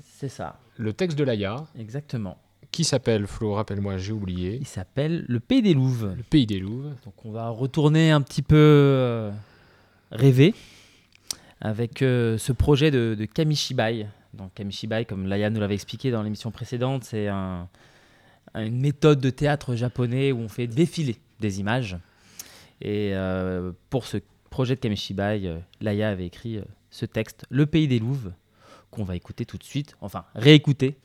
[0.00, 0.58] C'est ça.
[0.76, 1.64] Le texte de Laïa.
[1.78, 2.38] Exactement.
[2.70, 4.58] Qui s'appelle, Flo, rappelle-moi, j'ai oublié.
[4.60, 6.14] Il s'appelle Le Pays des Louves.
[6.16, 6.92] Le Pays des Louves.
[7.04, 9.30] Donc on va retourner un petit peu euh,
[10.10, 10.54] rêver
[11.60, 14.06] avec euh, ce projet de, de Kamishibai.
[14.34, 17.68] Donc Kamishibai, comme Laïa nous l'avait expliqué dans l'émission précédente, c'est un,
[18.54, 21.96] une méthode de théâtre japonais où on fait défiler des images.
[22.80, 24.18] Et euh, pour ce
[24.50, 26.60] projet de Kameshibai, euh, Laïa avait écrit
[26.94, 28.32] ce texte, Le pays des louves,
[28.92, 30.96] qu'on va écouter tout de suite, enfin réécouter,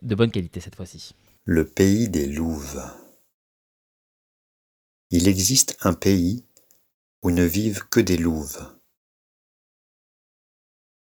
[0.00, 1.14] de bonne qualité cette fois-ci.
[1.44, 2.82] Le pays des louves.
[5.10, 6.46] Il existe un pays
[7.22, 8.74] où ne vivent que des louves.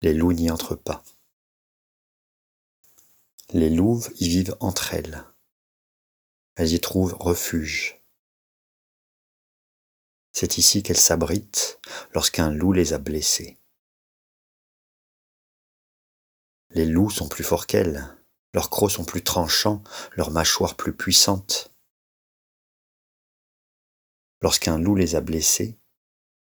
[0.03, 1.03] Les loups n'y entrent pas.
[3.53, 5.23] Les louves y vivent entre elles.
[6.55, 8.03] Elles y trouvent refuge.
[10.31, 11.79] C'est ici qu'elles s'abritent
[12.13, 13.57] lorsqu'un loup les a blessées.
[16.73, 18.15] Les loups sont plus forts qu'elles,
[18.53, 19.83] leurs crocs sont plus tranchants,
[20.15, 21.73] leurs mâchoires plus puissantes.
[24.41, 25.77] Lorsqu'un loup les a blessées,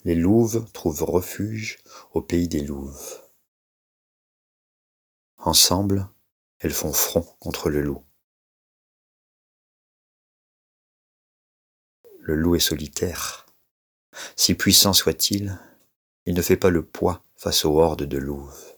[0.04, 1.78] les louves trouvent refuge
[2.12, 3.22] au pays des louves.
[5.38, 6.08] Ensemble,
[6.58, 8.04] elles font front contre le loup.
[12.18, 13.46] Le loup est solitaire.
[14.34, 15.58] Si puissant soit-il,
[16.26, 18.77] il ne fait pas le poids face aux hordes de louves.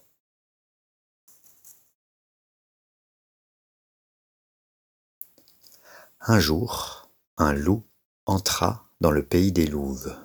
[6.25, 7.83] Un jour, un loup
[8.27, 10.15] entra dans le pays des louves.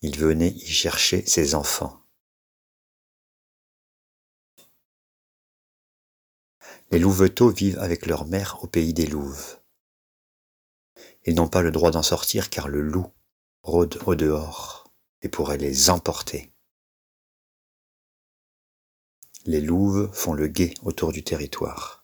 [0.00, 2.02] Il venait y chercher ses enfants.
[6.90, 9.60] Les louveteaux vivent avec leur mère au pays des louves.
[11.26, 13.12] Ils n'ont pas le droit d'en sortir car le loup
[13.62, 16.50] rôde au dehors et pourrait les emporter.
[19.44, 21.97] Les louves font le guet autour du territoire.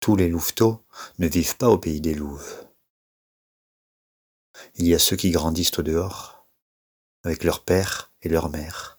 [0.00, 0.82] Tous les louveteaux
[1.18, 2.66] ne vivent pas au pays des louves.
[4.76, 6.48] Il y a ceux qui grandissent au dehors,
[7.22, 8.98] avec leur père et leur mère.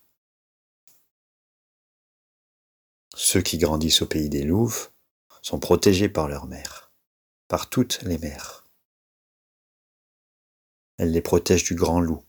[3.16, 4.92] Ceux qui grandissent au pays des louves
[5.42, 6.92] sont protégés par leur mère,
[7.48, 8.64] par toutes les mères.
[10.98, 12.24] Elle les protège du grand loup,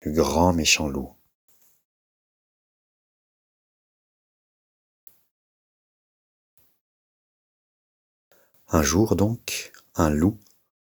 [0.00, 1.17] du grand méchant loup.
[8.70, 10.38] Un jour donc, un loup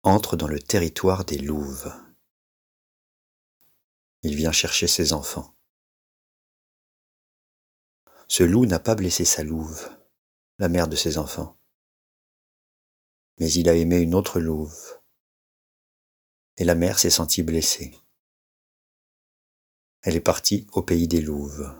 [0.01, 1.93] entre dans le territoire des louves.
[4.23, 5.55] Il vient chercher ses enfants.
[8.27, 9.95] Ce loup n'a pas blessé sa louve,
[10.57, 11.55] la mère de ses enfants.
[13.37, 14.99] Mais il a aimé une autre louve.
[16.57, 17.95] Et la mère s'est sentie blessée.
[20.01, 21.71] Elle est partie au pays des louves.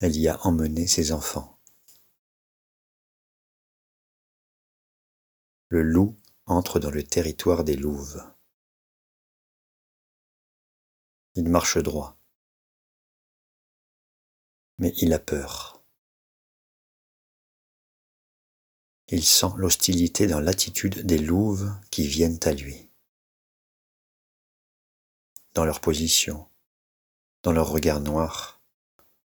[0.00, 1.59] Elle y a emmené ses enfants.
[5.72, 8.20] Le loup entre dans le territoire des louves.
[11.36, 12.18] Il marche droit.
[14.78, 15.80] Mais il a peur.
[19.06, 22.88] Il sent l'hostilité dans l'attitude des louves qui viennent à lui.
[25.54, 26.48] Dans leur position,
[27.44, 28.60] dans leur regard noir,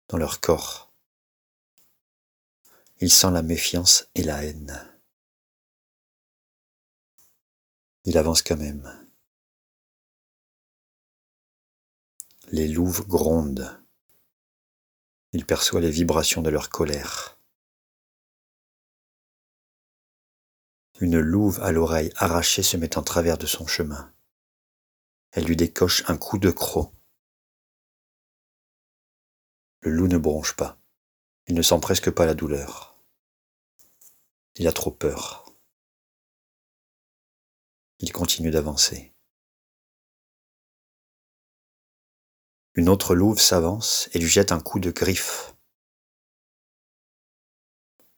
[0.09, 0.91] dans leur corps.
[3.01, 4.90] Il sent la méfiance et la haine.
[8.05, 9.09] Il avance quand même.
[12.49, 13.85] Les louves grondent.
[15.33, 17.39] Il perçoit les vibrations de leur colère.
[21.01, 24.13] Une louve à l'oreille arrachée se met en travers de son chemin.
[25.33, 26.93] Elle lui décoche un coup de croc.
[29.83, 30.79] Le loup ne bronche pas.
[31.47, 32.99] Il ne sent presque pas la douleur.
[34.57, 35.50] Il a trop peur.
[38.03, 39.13] Il continue d'avancer.
[42.75, 45.55] Une autre louve s'avance et lui jette un coup de griffe.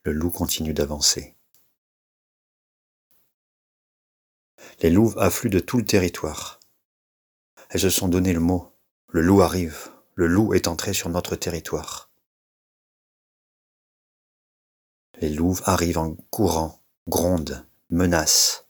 [0.05, 1.35] Le loup continue d'avancer.
[4.81, 6.61] Les louves affluent de tout le territoire.
[7.71, 8.73] Elles se sont donné le mot.
[9.09, 9.90] Le loup arrive.
[10.14, 12.12] Le loup est entré sur notre territoire.
[15.21, 18.69] Les louves arrivent en courant, grondent, menacent.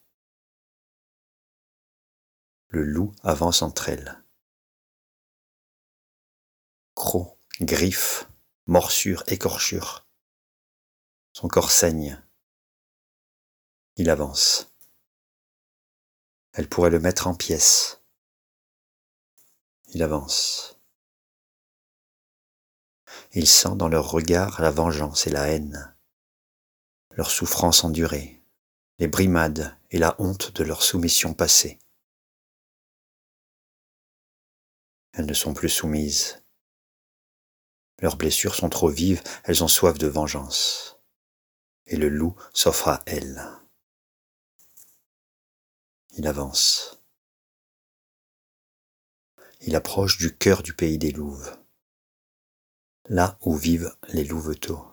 [2.75, 4.25] Le loup avance entre elles.
[6.95, 8.27] Crocs, griffes,
[8.65, 10.07] morsures, écorchures.
[11.35, 12.19] Son corps saigne.
[13.97, 14.73] Il avance.
[16.55, 18.01] Elle pourrait le mettre en pièces.
[19.89, 20.81] Il avance.
[23.33, 25.95] Il sent dans leur regard la vengeance et la haine,
[27.11, 28.43] leur souffrance endurée,
[28.99, 31.79] les brimades et la honte de leur soumission passée.
[35.13, 36.43] Elles ne sont plus soumises.
[38.01, 40.99] Leurs blessures sont trop vives, elles ont soif de vengeance.
[41.87, 43.47] Et le loup s'offre à elles.
[46.17, 47.03] Il avance.
[49.61, 51.57] Il approche du cœur du pays des louves,
[53.09, 54.85] là où vivent les louveteaux.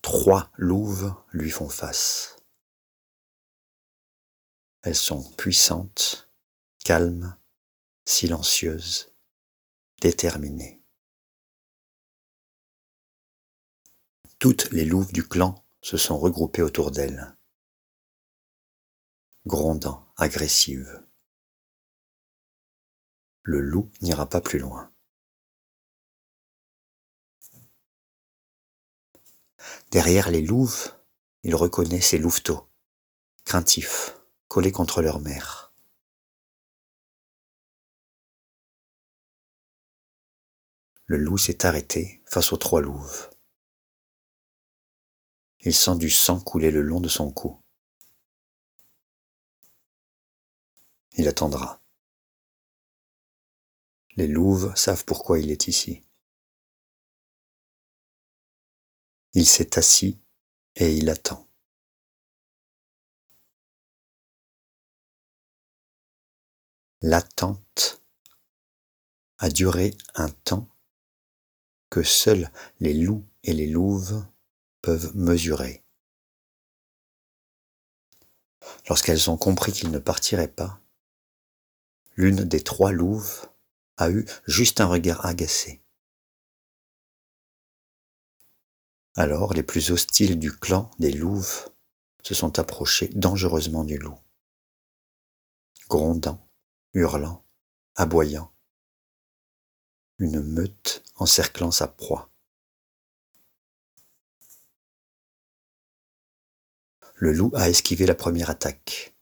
[0.00, 2.39] Trois louves lui font face.
[4.82, 6.30] Elles sont puissantes,
[6.84, 7.36] calmes,
[8.06, 9.12] silencieuses,
[10.00, 10.82] déterminées.
[14.38, 17.36] Toutes les louves du clan se sont regroupées autour d'elle,
[19.44, 21.06] grondant, agressives.
[23.42, 24.90] Le loup n'ira pas plus loin.
[29.90, 30.94] Derrière les louves,
[31.42, 32.66] il reconnaît ses louveteaux,
[33.44, 34.19] craintifs,
[34.50, 35.72] collés contre leur mère.
[41.04, 43.30] Le loup s'est arrêté face aux trois louves.
[45.60, 47.62] Il sent du sang couler le long de son cou.
[51.12, 51.80] Il attendra.
[54.16, 56.02] Les louves savent pourquoi il est ici.
[59.32, 60.18] Il s'est assis
[60.74, 61.49] et il attend.
[67.02, 68.02] L'attente
[69.38, 70.68] a duré un temps
[71.88, 74.26] que seuls les loups et les louves
[74.82, 75.82] peuvent mesurer.
[78.90, 80.78] Lorsqu'elles ont compris qu'il ne partirait pas,
[82.16, 83.48] l'une des trois louves
[83.96, 85.82] a eu juste un regard agacé.
[89.14, 91.70] Alors les plus hostiles du clan des louves
[92.22, 94.18] se sont approchés dangereusement du loup,
[95.88, 96.49] grondant,
[96.94, 97.44] hurlant,
[97.94, 98.52] aboyant,
[100.18, 102.30] une meute encerclant sa proie.
[107.14, 109.14] Le loup a esquivé la première attaque.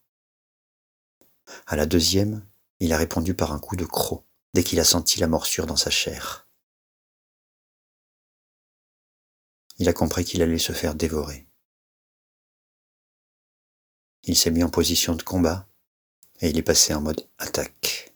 [1.66, 2.46] À la deuxième,
[2.80, 5.76] il a répondu par un coup de croc dès qu'il a senti la morsure dans
[5.76, 6.48] sa chair.
[9.78, 11.46] il a compris qu'il allait se faire dévorer.
[14.24, 15.68] Il s'est mis en position de combat
[16.40, 18.12] et il est passé en mode attaque.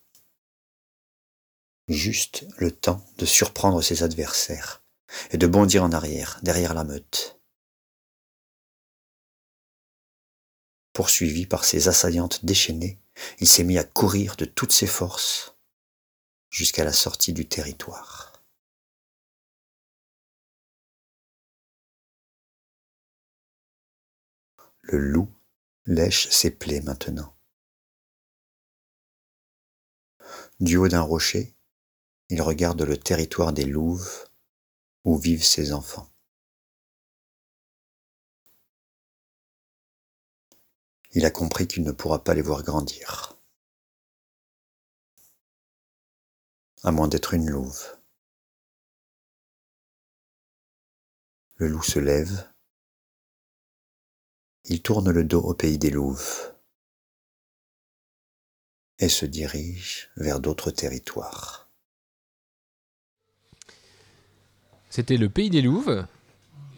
[1.88, 4.82] Juste le temps de surprendre ses adversaires
[5.30, 7.38] et de bondir en arrière, derrière la meute.
[10.92, 12.98] Poursuivi par ses assaillantes déchaînées,
[13.40, 15.56] il s'est mis à courir de toutes ses forces
[16.50, 18.32] jusqu'à la sortie du territoire.
[24.82, 25.28] Le loup
[25.86, 27.34] lèche ses plaies maintenant.
[30.62, 31.54] Du haut d'un rocher,
[32.28, 34.28] il regarde le territoire des louves
[35.04, 36.08] où vivent ses enfants.
[41.10, 43.36] Il a compris qu'il ne pourra pas les voir grandir,
[46.84, 47.98] à moins d'être une louve.
[51.56, 52.48] Le loup se lève
[54.64, 56.54] il tourne le dos au pays des louves
[59.02, 61.66] et se dirige vers d'autres territoires.
[64.90, 66.06] C'était Le Pays des Louves,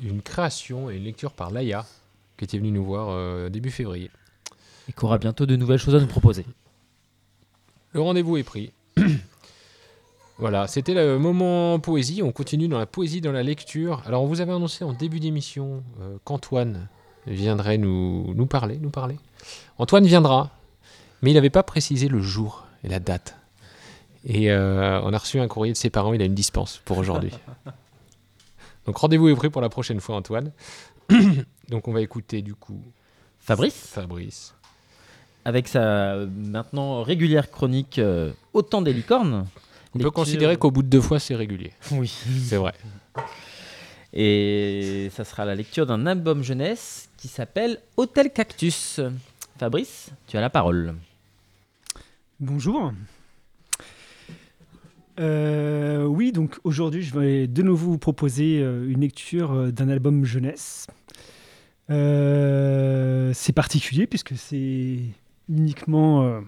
[0.03, 1.85] une création et une lecture par Laïa,
[2.39, 4.11] qui était venue nous voir euh, début février.
[4.89, 6.47] Et qui aura bientôt de nouvelles choses à nous proposer.
[7.93, 8.73] Le rendez-vous est pris.
[10.39, 12.23] voilà, c'était le moment poésie.
[12.23, 14.03] On continue dans la poésie, dans la lecture.
[14.07, 16.89] Alors, on vous avait annoncé en début d'émission euh, qu'Antoine
[17.27, 19.19] viendrait nous, nous parler, nous parler.
[19.77, 20.51] Antoine viendra,
[21.25, 23.35] mais il n'avait pas précisé le jour et la date.
[24.27, 26.99] Et euh, on a reçu un courrier de ses parents, il a une dispense pour
[26.99, 27.33] aujourd'hui.
[28.87, 30.53] Donc rendez-vous est pris pour la prochaine fois, Antoine.
[31.71, 32.79] Donc on va écouter du coup
[33.41, 33.75] Fabrice.
[33.75, 34.55] Fabrice.
[35.47, 39.47] Avec sa maintenant régulière chronique euh, Autant des licornes.
[39.95, 41.73] On peut considérer qu'au bout de deux fois, c'est régulier.
[41.93, 42.13] Oui.
[42.47, 42.75] C'est vrai.
[44.13, 49.01] Et ça sera la lecture d'un album jeunesse qui s'appelle Hôtel Cactus.
[49.59, 50.95] Fabrice, tu as la parole.
[52.47, 52.93] Bonjour.
[55.19, 59.89] Euh, oui, donc aujourd'hui, je vais de nouveau vous proposer euh, une lecture euh, d'un
[59.89, 60.87] album jeunesse.
[61.89, 64.99] c'est particulier puisque c'est
[65.49, 66.39] uniquement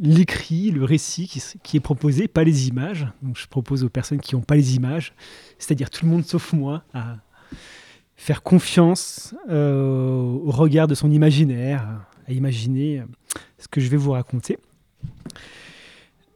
[0.00, 1.28] l'écrit, le récit
[1.62, 3.06] qui, est proposé, pas les images.
[3.20, 5.12] Donc je propose aux personnes qui n'ont pas les images,
[5.58, 7.18] c'est-à-dire tout le monde sauf moi, à
[8.16, 13.02] faire confiance au regard de son imaginaire, à imaginer
[13.58, 14.58] ce que je vais vous raconter.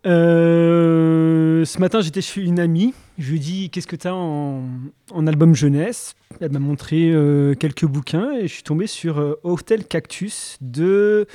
[0.06, 2.94] Euh, ce matin, j'étais chez une amie.
[3.18, 6.14] Je lui ai dit Qu'est-ce que tu as en, album jeunesse?
[6.40, 11.26] Elle m'a montré euh, quelques bouquins et je suis tombé sur euh, Hotel Cactus de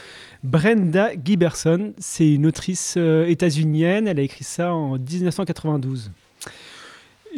[0.44, 1.94] Brenda Giberson.
[1.98, 4.08] C'est une autrice euh, états-unienne.
[4.08, 6.12] Elle a écrit ça en 1992.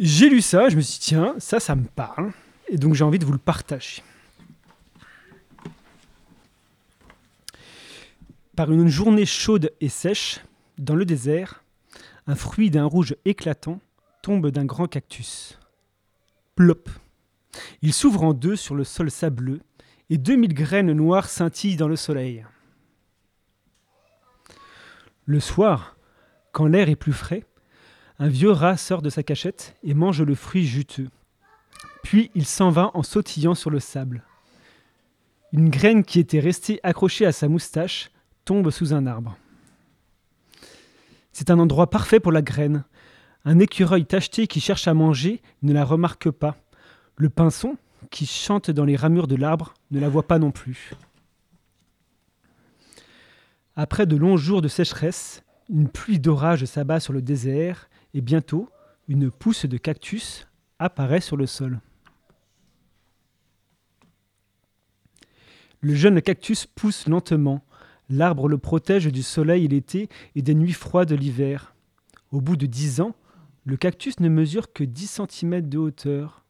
[0.00, 2.30] J'ai lu ça, je me suis dit Tiens, ça, ça me parle.
[2.68, 4.02] Et donc, j'ai envie de vous le partager.
[8.54, 10.40] Par une journée chaude et sèche,
[10.78, 11.62] dans le désert,
[12.26, 13.80] un fruit d'un rouge éclatant
[14.22, 15.58] tombe d'un grand cactus.
[16.56, 16.88] Plop.
[17.82, 19.60] Il s'ouvre en deux sur le sol sableux
[20.10, 22.44] et 2000 graines noires scintillent dans le soleil.
[25.26, 25.96] Le soir,
[26.52, 27.44] quand l'air est plus frais,
[28.18, 31.08] un vieux rat sort de sa cachette et mange le fruit juteux.
[32.02, 34.22] Puis il s'en va en sautillant sur le sable.
[35.52, 38.10] Une graine qui était restée accrochée à sa moustache
[38.44, 39.36] tombe sous un arbre.
[41.34, 42.84] C'est un endroit parfait pour la graine.
[43.44, 46.56] Un écureuil tacheté qui cherche à manger ne la remarque pas.
[47.16, 47.76] Le pinson,
[48.10, 50.92] qui chante dans les ramures de l'arbre, ne la voit pas non plus.
[53.74, 58.70] Après de longs jours de sécheresse, une pluie d'orage s'abat sur le désert et bientôt,
[59.08, 60.46] une pousse de cactus
[60.78, 61.80] apparaît sur le sol.
[65.80, 67.64] Le jeune cactus pousse lentement.
[68.10, 71.74] L'arbre le protège du soleil l'été et des nuits froides l'hiver.
[72.32, 73.14] Au bout de dix ans,
[73.64, 76.44] le cactus ne mesure que 10 cm de hauteur.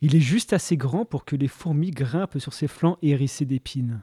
[0.00, 4.02] Il est juste assez grand pour que les fourmis grimpent sur ses flancs hérissés d'épines.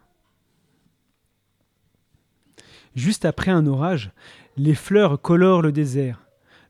[2.96, 4.12] Juste après un orage,
[4.56, 6.22] les fleurs colorent le désert.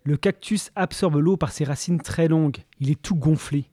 [0.03, 2.63] Le cactus absorbe l'eau par ses racines très longues.
[2.79, 3.65] Il est tout gonflé.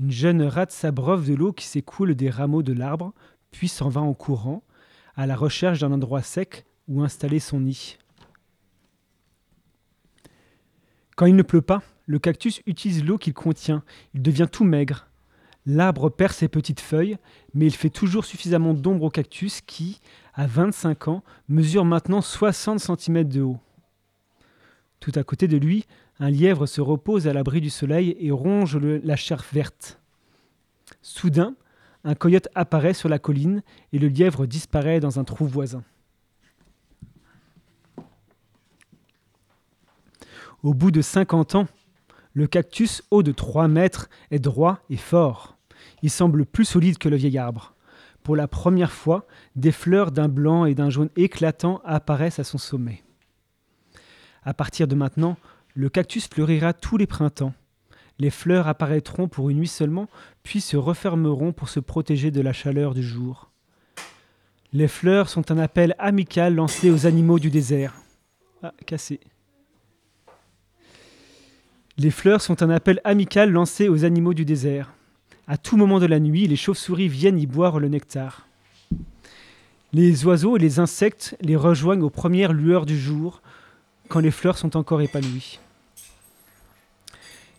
[0.00, 3.12] Une jeune rate s'abreuve de l'eau qui s'écoule des rameaux de l'arbre,
[3.50, 4.62] puis s'en va en courant,
[5.16, 7.96] à la recherche d'un endroit sec où installer son nid.
[11.16, 13.82] Quand il ne pleut pas, le cactus utilise l'eau qu'il contient.
[14.14, 15.06] Il devient tout maigre.
[15.66, 17.16] L'arbre perd ses petites feuilles,
[17.54, 20.00] mais il fait toujours suffisamment d'ombre au cactus qui,
[20.34, 23.60] à 25 ans, mesure maintenant 60 cm de haut.
[25.00, 25.86] Tout à côté de lui,
[26.18, 30.00] un lièvre se repose à l'abri du soleil et ronge la chair verte.
[31.00, 31.54] Soudain,
[32.04, 35.82] un coyote apparaît sur la colline et le lièvre disparaît dans un trou voisin.
[40.62, 41.66] Au bout de 50 ans,
[42.32, 45.56] le cactus haut de 3 mètres est droit et fort.
[46.02, 47.74] Il semble plus solide que le vieil arbre.
[48.22, 49.26] Pour la première fois,
[49.56, 53.02] des fleurs d'un blanc et d'un jaune éclatant apparaissent à son sommet.
[54.42, 55.36] À partir de maintenant,
[55.74, 57.52] le cactus fleurira tous les printemps.
[58.18, 60.08] Les fleurs apparaîtront pour une nuit seulement,
[60.44, 63.50] puis se refermeront pour se protéger de la chaleur du jour.
[64.72, 67.94] Les fleurs sont un appel amical lancé aux animaux du désert.
[68.62, 69.18] Ah, cassé.
[71.96, 74.92] Les fleurs sont un appel amical lancé aux animaux du désert.
[75.46, 78.46] À tout moment de la nuit, les chauves-souris viennent y boire le nectar.
[79.92, 83.42] Les oiseaux et les insectes les rejoignent aux premières lueurs du jour,
[84.08, 85.60] quand les fleurs sont encore épanouies.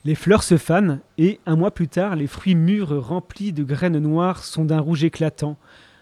[0.06, 3.98] Les fleurs se fanent et, un mois plus tard, les fruits mûrs remplis de graines
[3.98, 5.58] noires sont d'un rouge éclatant.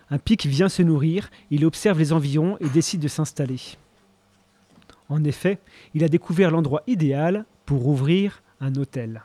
[0.10, 3.62] Un pic vient se nourrir, il observe les environs et décide de s'installer.
[5.08, 5.58] En effet,
[5.94, 9.24] il a découvert l'endroit idéal pour ouvrir un hôtel.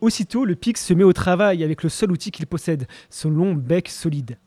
[0.00, 3.52] Aussitôt, le pic se met au travail avec le seul outil qu'il possède, son long
[3.52, 4.38] bec solide.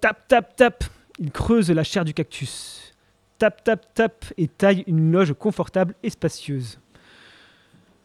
[0.00, 0.84] Tap, tap, tap,
[1.18, 2.94] il creuse la chair du cactus.
[3.38, 6.78] Tap, tap, tap, et taille une loge confortable et spacieuse.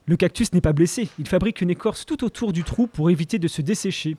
[0.08, 3.40] Le cactus n'est pas blessé, il fabrique une écorce tout autour du trou pour éviter
[3.40, 4.18] de se dessécher.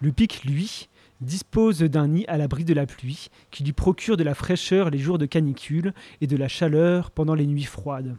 [0.00, 0.88] Le pic, lui,
[1.20, 4.98] dispose d'un nid à l'abri de la pluie, qui lui procure de la fraîcheur les
[4.98, 8.16] jours de canicule et de la chaleur pendant les nuits froides.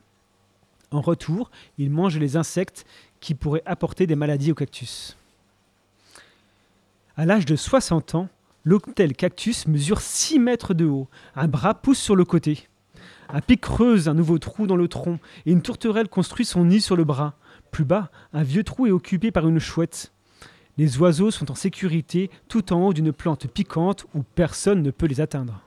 [0.91, 2.85] En retour, il mange les insectes
[3.19, 5.17] qui pourraient apporter des maladies au cactus.
[7.15, 8.29] À l'âge de 60 ans,
[8.63, 11.07] l'hôtel cactus mesure 6 mètres de haut.
[11.35, 12.67] Un bras pousse sur le côté.
[13.29, 16.81] Un pic creuse un nouveau trou dans le tronc et une tourterelle construit son nid
[16.81, 17.35] sur le bras.
[17.71, 20.13] Plus bas, un vieux trou est occupé par une chouette.
[20.77, 25.07] Les oiseaux sont en sécurité tout en haut d'une plante piquante où personne ne peut
[25.07, 25.61] les atteindre.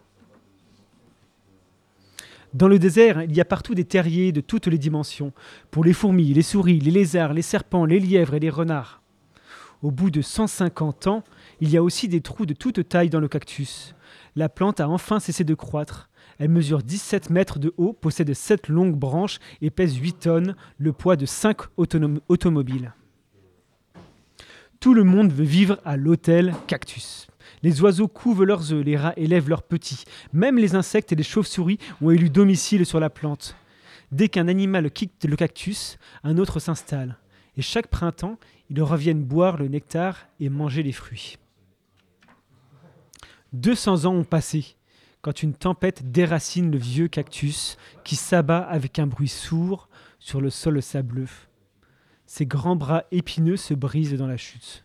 [2.55, 5.33] Dans le désert, il y a partout des terriers de toutes les dimensions,
[5.71, 9.03] pour les fourmis, les souris, les lézards, les serpents, les lièvres et les renards.
[9.83, 11.25] Au bout de 150 ans,
[11.61, 13.95] il y a aussi des trous de toute taille dans le cactus.
[14.35, 16.10] La plante a enfin cessé de croître.
[16.41, 20.95] Elle mesure 17 mètres de haut, possède 7 longues branches et pèse 8 tonnes, le
[20.95, 22.95] poids de 5 autonom- automobiles.
[24.81, 27.27] Tout le monde veut vivre à l'hôtel Cactus.
[27.63, 30.05] Les oiseaux couvent leurs œufs, les rats élèvent leurs petits.
[30.33, 33.55] Même les insectes et les chauves-souris ont élu domicile sur la plante.
[34.11, 37.19] Dès qu'un animal quitte le cactus, un autre s'installe.
[37.59, 38.39] Et chaque printemps,
[38.71, 41.37] ils reviennent boire le nectar et manger les fruits.
[43.53, 44.77] 200 ans ont passé
[45.23, 50.51] quand une tempête déracine le vieux cactus qui s'abat avec un bruit sourd sur le
[50.51, 51.29] sol sableux.
[52.27, 54.85] Ses grands bras épineux se brisent dans la chute.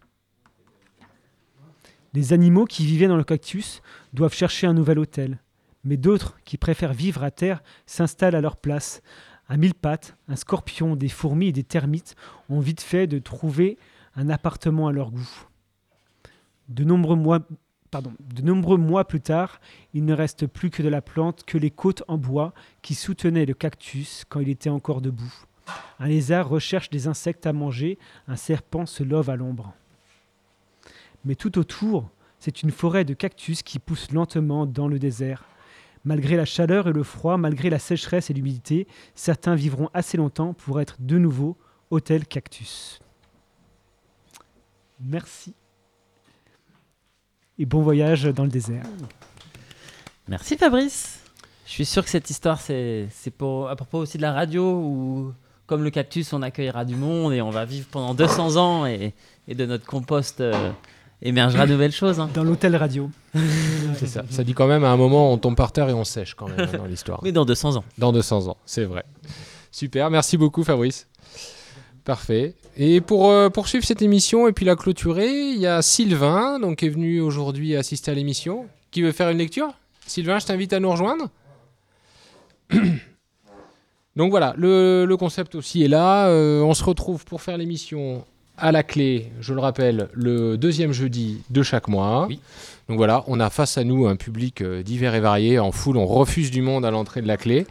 [2.14, 3.82] Les animaux qui vivaient dans le cactus
[4.14, 5.40] doivent chercher un nouvel hôtel,
[5.84, 9.02] mais d'autres qui préfèrent vivre à terre s'installent à leur place.
[9.48, 12.16] Un mille pattes, un scorpion, des fourmis et des termites
[12.50, 13.78] ont vite fait de trouver
[14.16, 15.30] un appartement à leur goût.
[16.70, 17.42] De nombreux mois,
[18.02, 19.60] de nombreux mois plus tard,
[19.94, 23.46] il ne reste plus que de la plante, que les côtes en bois qui soutenaient
[23.46, 25.34] le cactus quand il était encore debout.
[26.00, 29.74] Un lézard recherche des insectes à manger, un serpent se love à l'ombre.
[31.24, 35.46] Mais tout autour, c'est une forêt de cactus qui pousse lentement dans le désert.
[36.04, 40.54] Malgré la chaleur et le froid, malgré la sécheresse et l'humidité, certains vivront assez longtemps
[40.54, 41.58] pour être de nouveau
[41.90, 43.00] hôtel cactus.
[45.00, 45.56] Merci.
[47.60, 48.84] Et bon voyage dans le désert.
[50.28, 51.20] Merci Fabrice.
[51.66, 54.64] Je suis sûr que cette histoire, c'est c'est pour à propos aussi de la radio
[54.64, 55.34] où,
[55.66, 59.14] comme le cactus, on accueillera du monde et on va vivre pendant 200 ans et,
[59.48, 60.72] et de notre compost euh,
[61.22, 62.20] émergera de nouvelles choses.
[62.20, 62.30] hein.
[62.34, 63.10] Dans l'hôtel radio.
[63.96, 64.24] C'est ça.
[64.30, 66.48] Ça dit quand même à un moment, on tombe par terre et on sèche quand
[66.50, 67.20] même hein, dans l'histoire.
[67.24, 67.84] Mais dans 200 ans.
[67.98, 69.06] Dans 200 ans, c'est vrai.
[69.72, 71.08] Super, merci beaucoup Fabrice.
[72.06, 72.54] Parfait.
[72.78, 76.78] Et pour euh, poursuivre cette émission et puis la clôturer, il y a Sylvain, donc
[76.78, 79.74] qui est venu aujourd'hui assister à l'émission, qui veut faire une lecture.
[80.06, 81.30] Sylvain, je t'invite à nous rejoindre.
[84.16, 86.28] donc voilà, le, concept aussi est là.
[86.28, 88.24] Euh, on se retrouve pour faire l'émission
[88.58, 92.28] à la clé, je le rappelle, le deuxième jeudi de chaque mois.
[92.88, 95.98] Donc voilà, on a face à nous un public euh, divers et varié, en foule,
[95.98, 97.66] on refuse du monde à l'entrée de la clé.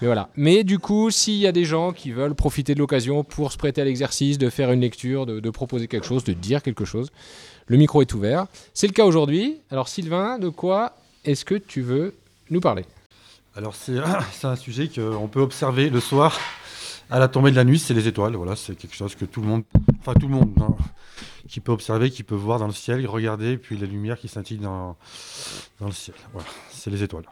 [0.00, 0.28] Mais voilà.
[0.36, 3.56] Mais du coup, s'il y a des gens qui veulent profiter de l'occasion pour se
[3.56, 6.84] prêter à l'exercice, de faire une lecture, de, de proposer quelque chose, de dire quelque
[6.84, 7.10] chose,
[7.66, 8.46] le micro est ouvert.
[8.74, 9.58] C'est le cas aujourd'hui.
[9.70, 10.92] Alors Sylvain, de quoi
[11.24, 12.14] est-ce que tu veux
[12.50, 12.84] nous parler?
[13.56, 13.96] Alors c'est
[14.32, 16.38] c'est un sujet qu'on peut observer le soir
[17.10, 18.36] à la tombée de la nuit, c'est les étoiles.
[18.36, 19.64] Voilà, c'est quelque chose que tout le monde,
[20.00, 20.76] enfin tout le monde, hein,
[21.48, 24.58] qui peut observer, qui peut voir dans le ciel, regarder, puis la lumière qui scintille
[24.58, 24.96] dans,
[25.80, 26.16] dans le ciel.
[26.32, 27.26] Voilà, c'est les étoiles.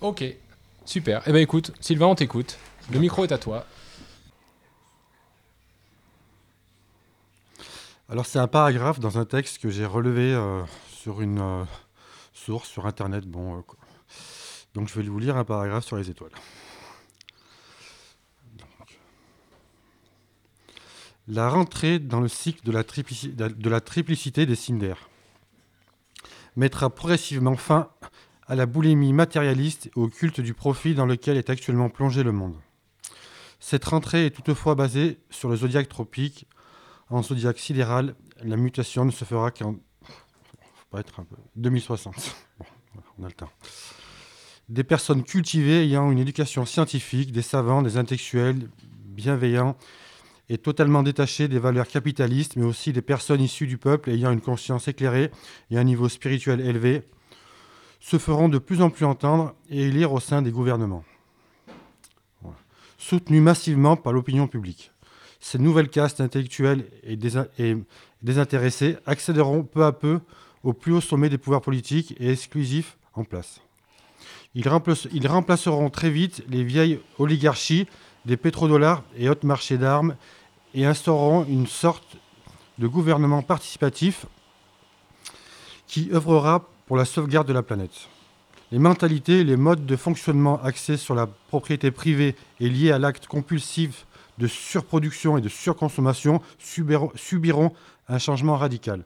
[0.00, 0.24] Ok,
[0.84, 1.22] super.
[1.26, 2.58] Eh ben écoute, Sylvain, on t'écoute.
[2.92, 3.66] Le micro est à toi.
[8.08, 11.64] Alors c'est un paragraphe dans un texte que j'ai relevé euh, sur une euh,
[12.32, 13.26] source sur internet.
[13.26, 13.62] Bon, euh,
[14.74, 16.30] donc je vais vous lire un paragraphe sur les étoiles.
[21.28, 22.70] La rentrée dans le cycle de
[23.68, 25.08] la, triplicité des cindères
[26.54, 27.90] mettra progressivement fin
[28.46, 32.30] à la boulimie matérialiste et au culte du profit dans lequel est actuellement plongé le
[32.30, 32.54] monde.
[33.58, 36.46] Cette rentrée est toutefois basée sur le zodiaque tropique.
[37.10, 38.14] En zodiaque sidéral,
[38.44, 42.14] la mutation ne se fera qu'en faut pas être un peu 2060.
[42.58, 43.50] Bon, voilà, on a le temps.
[44.68, 48.68] Des personnes cultivées ayant une éducation scientifique, des savants, des intellectuels
[49.06, 49.76] bienveillants
[50.48, 54.40] et totalement détachés des valeurs capitalistes, mais aussi des personnes issues du peuple ayant une
[54.40, 55.30] conscience éclairée
[55.70, 57.02] et un niveau spirituel élevé,
[58.00, 61.04] se feront de plus en plus entendre et élire au sein des gouvernements.
[62.98, 64.92] Soutenus massivement par l'opinion publique.
[65.40, 67.16] Ces nouvelles castes intellectuelles et,
[68.22, 70.20] désintéressées accéderont peu à peu
[70.62, 73.60] au plus haut sommet des pouvoirs politiques et exclusifs en place.
[74.54, 74.64] Ils,
[75.12, 77.86] ils remplaceront très vite les vieilles oligarchies
[78.24, 80.16] des pétrodollars et autres marchés d'armes
[80.76, 82.16] et instaureront une sorte
[82.78, 84.26] de gouvernement participatif
[85.88, 88.08] qui œuvrera pour la sauvegarde de la planète.
[88.70, 92.98] Les mentalités et les modes de fonctionnement axés sur la propriété privée et liés à
[92.98, 94.06] l'acte compulsif
[94.38, 97.72] de surproduction et de surconsommation subiront, subiront
[98.08, 99.04] un changement radical.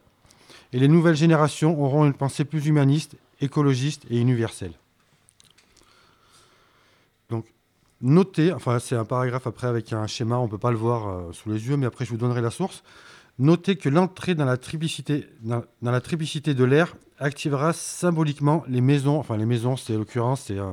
[0.73, 4.73] Et les nouvelles générations auront une pensée plus humaniste, écologiste et universelle.
[7.29, 7.47] Donc,
[8.01, 11.09] notez, enfin c'est un paragraphe après avec un schéma, on ne peut pas le voir
[11.09, 12.82] euh, sous les yeux, mais après je vous donnerai la source.
[13.38, 19.36] Notez que l'entrée dans la triplicité, dans, la de l'air activera symboliquement les maisons, enfin
[19.36, 20.72] les maisons, c'est en l'occurrence, c'est euh,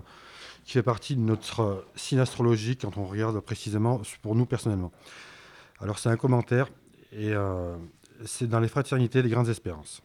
[0.65, 4.91] qui fait partie de notre euh, signe astrologique quand on regarde précisément pour nous personnellement.
[5.80, 6.69] Alors c'est un commentaire
[7.13, 7.34] et
[8.25, 10.01] c'est dans les fraternités des grandes espérances.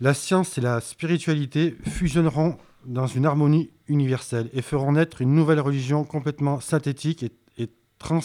[0.00, 5.60] La science et la spiritualité fusionneront dans une harmonie universelle et feront naître une nouvelle
[5.60, 8.20] religion complètement synthétique et, et trans-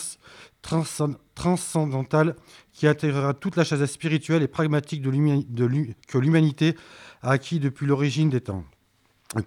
[0.62, 2.36] transcend- transcendantale
[2.74, 6.76] qui intégrera toute la chasse spirituelle et pragmatique que l'humanité
[7.22, 8.64] a acquis depuis l'origine des temps.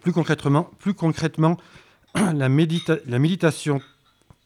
[0.00, 1.56] Plus concrètement, plus concrètement
[2.14, 3.80] la, la méditation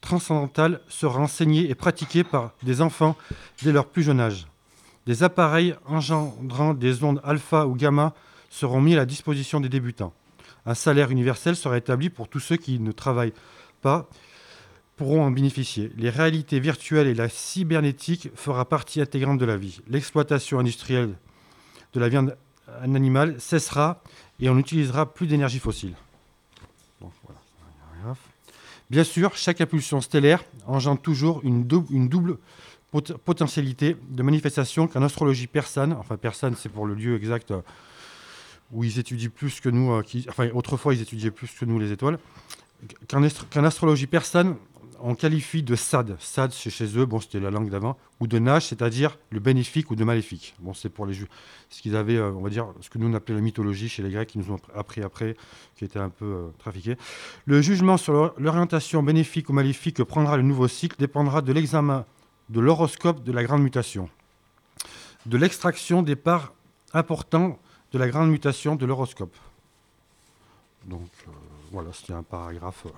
[0.01, 3.17] transcendantale sera enseignée et pratiquée par des enfants
[3.63, 4.47] dès leur plus jeune âge.
[5.07, 8.15] Des appareils engendrant des ondes alpha ou gamma
[8.51, 10.13] seront mis à la disposition des débutants.
[10.67, 13.35] Un salaire universel sera établi pour tous ceux qui ne travaillent
[13.83, 14.09] pas
[14.97, 15.93] pourront en bénéficier.
[15.97, 19.81] Les réalités virtuelles et la cybernétique fera partie intégrante de la vie.
[19.89, 21.15] L'exploitation industrielle
[21.93, 22.37] de la viande
[22.83, 24.03] animale cessera
[24.41, 25.95] et on n'utilisera plus d'énergie fossile.
[28.91, 32.39] Bien sûr, chaque impulsion stellaire engendre toujours une, dou- une double
[32.91, 37.53] pot- potentialité de manifestation qu'en astrologie persane, enfin persane c'est pour le lieu exact
[38.73, 41.93] où ils étudient plus que nous, euh, enfin autrefois ils étudiaient plus que nous les
[41.93, 42.19] étoiles,
[43.09, 44.57] qu'en qu'en astrologie persane
[45.01, 46.17] on qualifie de sad.
[46.19, 49.91] Sad c'est chez eux, bon c'était la langue d'avant, ou de nage, c'est-à-dire le bénéfique
[49.91, 50.55] ou de maléfique.
[50.61, 51.29] Bon c'est pour les juifs.
[51.69, 54.03] Ce qu'ils avaient, euh, on va dire, ce que nous on appelait la mythologie chez
[54.03, 55.37] les Grecs, qui nous ont appris après,
[55.77, 56.97] qui était un peu euh, trafiqué.
[57.45, 61.53] Le jugement sur l'or- l'orientation bénéfique ou maléfique que prendra le nouveau cycle dépendra de
[61.53, 62.07] l'examen
[62.49, 64.09] de l'horoscope de la grande mutation,
[65.27, 66.55] de l'extraction des parts
[66.95, 67.59] importantes
[67.95, 69.35] de la grande mutation de l'horoscope.
[70.87, 71.31] Donc euh,
[71.71, 72.87] voilà, c'était un paragraphe.
[72.87, 72.91] euh,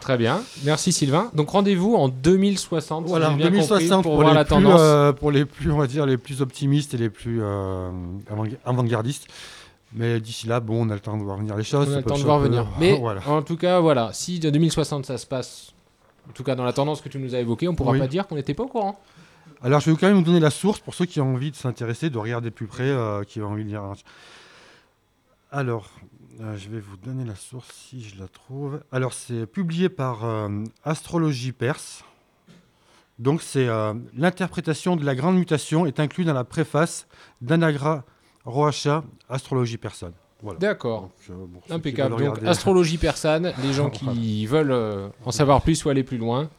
[0.00, 0.42] Très bien.
[0.64, 1.30] Merci Sylvain.
[1.32, 3.04] Donc rendez-vous en 2060.
[3.04, 4.80] si Voilà, j'ai bien 2060 compris, pour, pour, voir les la plus, tendance.
[4.80, 7.88] euh, pour les plus, on va dire, les plus optimistes et les plus euh,
[8.28, 9.28] avant- avant-gardistes.
[9.94, 11.88] Mais d'ici là, bon, on a le temps de voir venir les choses.
[11.88, 12.66] On a le temps de voir venir.
[12.80, 13.20] Mais voilà.
[13.28, 15.72] en tout cas, voilà, si de 2060 ça se passe,
[16.28, 18.00] en tout cas dans la tendance que tu nous as évoquée, on pourra Oui.
[18.00, 18.98] pas dire qu'on n'était pas au courant.
[19.62, 21.56] Alors, je vais quand même vous donner la source pour ceux qui ont envie de
[21.56, 23.92] s'intéresser, de regarder de plus près, euh, qui ont envie de lire.
[25.52, 25.88] Alors,
[26.40, 28.80] euh, je vais vous donner la source si je la trouve.
[28.90, 30.48] Alors, c'est publié par euh,
[30.82, 32.04] Astrologie Perse.
[33.18, 37.06] Donc, c'est euh, l'interprétation de la grande mutation est inclue dans la préface
[37.42, 38.04] d'Anagra
[38.44, 40.14] Roacha, Astrologie Persane.
[40.42, 40.58] Voilà.
[40.58, 41.10] D'accord.
[41.28, 42.16] Bon, Impeccable.
[42.16, 46.50] Donc astrologie persane, les gens qui veulent en savoir plus ou aller plus loin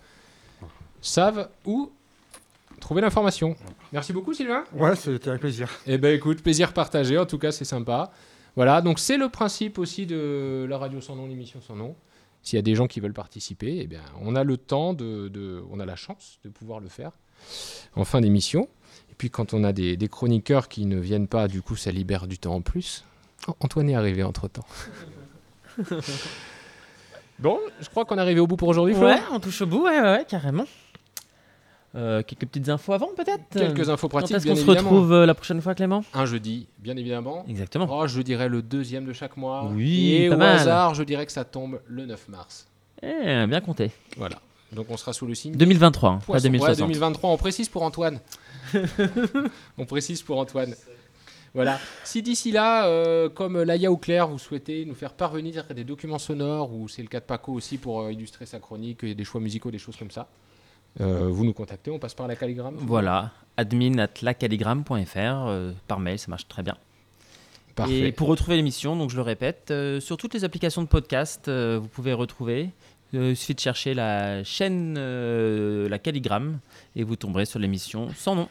[1.02, 1.92] savent où
[2.84, 3.56] trouver l'information.
[3.92, 4.64] Merci beaucoup Sylvain.
[4.74, 5.70] Ouais, c'était un plaisir.
[5.88, 8.12] Eh ben écoute, plaisir partagé, en tout cas c'est sympa.
[8.56, 11.96] Voilà, donc c'est le principe aussi de la radio sans nom, l'émission sans nom.
[12.44, 15.30] S'il y a des gens qui veulent participer, eh bien, on a le temps, de,
[15.30, 17.12] de- on a la chance de pouvoir le faire
[17.96, 18.68] en fin d'émission.
[19.12, 21.92] Et puis quand on a des, des chroniqueurs qui ne viennent pas, du coup ça
[21.92, 23.06] libère du temps en plus.
[23.48, 24.66] Oh, Antoine est arrivé entre-temps.
[27.40, 28.96] bon, je crois qu'on est arrivé au bout pour aujourd'hui.
[28.96, 30.66] Ouais, on touche au bout, ouais, ouais, ouais, carrément.
[31.96, 33.44] Euh, quelques petites infos avant, peut-être?
[33.52, 36.04] Quelques infos pratiques, Quand est-ce qu'on se retrouve euh, la prochaine fois, Clément?
[36.14, 37.46] Un jeudi, bien évidemment.
[37.48, 37.88] Exactement.
[37.92, 39.70] Oh, je dirais le deuxième de chaque mois.
[39.72, 40.56] Oui, Et pas au mal.
[40.56, 42.68] hasard, je dirais que ça tombe le 9 mars.
[43.04, 43.92] Eh, bien compté.
[44.18, 44.38] Voilà.
[44.72, 45.52] Donc on sera sous le signe.
[45.52, 46.48] du 2023, hein, pas poisson.
[46.48, 46.80] 2060.
[46.80, 48.20] Ouais, 2023, on précise pour Antoine.
[49.78, 50.74] on précise pour Antoine.
[51.54, 51.80] Voilà.
[52.04, 56.18] Si d'ici là, euh, comme Laïa ou Claire, vous souhaitez nous faire parvenir des documents
[56.18, 59.70] sonores, ou c'est le cas de Paco aussi pour illustrer sa chronique, des choix musicaux,
[59.70, 60.28] des choses comme ça,
[61.02, 62.76] euh, vous nous contactez, on passe par la calligramme.
[62.78, 66.78] Voilà, admin at lacalligramme.fr, euh, par mail, ça marche très bien.
[67.76, 68.10] Parfait.
[68.10, 71.50] Et pour retrouver l'émission, donc je le répète, euh, sur toutes les applications de podcast,
[71.50, 72.70] vous pouvez retrouver.
[73.14, 76.60] Il suffit de chercher la chaîne La Calligramme
[76.96, 78.50] et vous tomberez sur l'émission sans nom.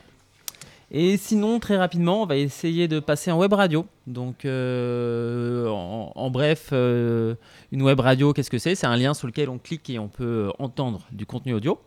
[0.95, 3.87] Et sinon, très rapidement, on va essayer de passer en web radio.
[4.07, 7.35] Donc, euh, en, en bref, euh,
[7.73, 8.75] une web radio, qu'est-ce que c'est?
[8.75, 11.81] C'est un lien sur lequel on clique et on peut entendre du contenu audio.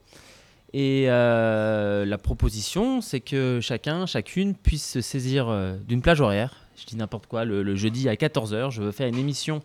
[0.78, 6.54] Et euh, la proposition, c'est que chacun, chacune puisse se saisir euh, d'une plage horaire.
[6.76, 9.62] Je dis n'importe quoi, le, le jeudi à 14h, je veux faire une émission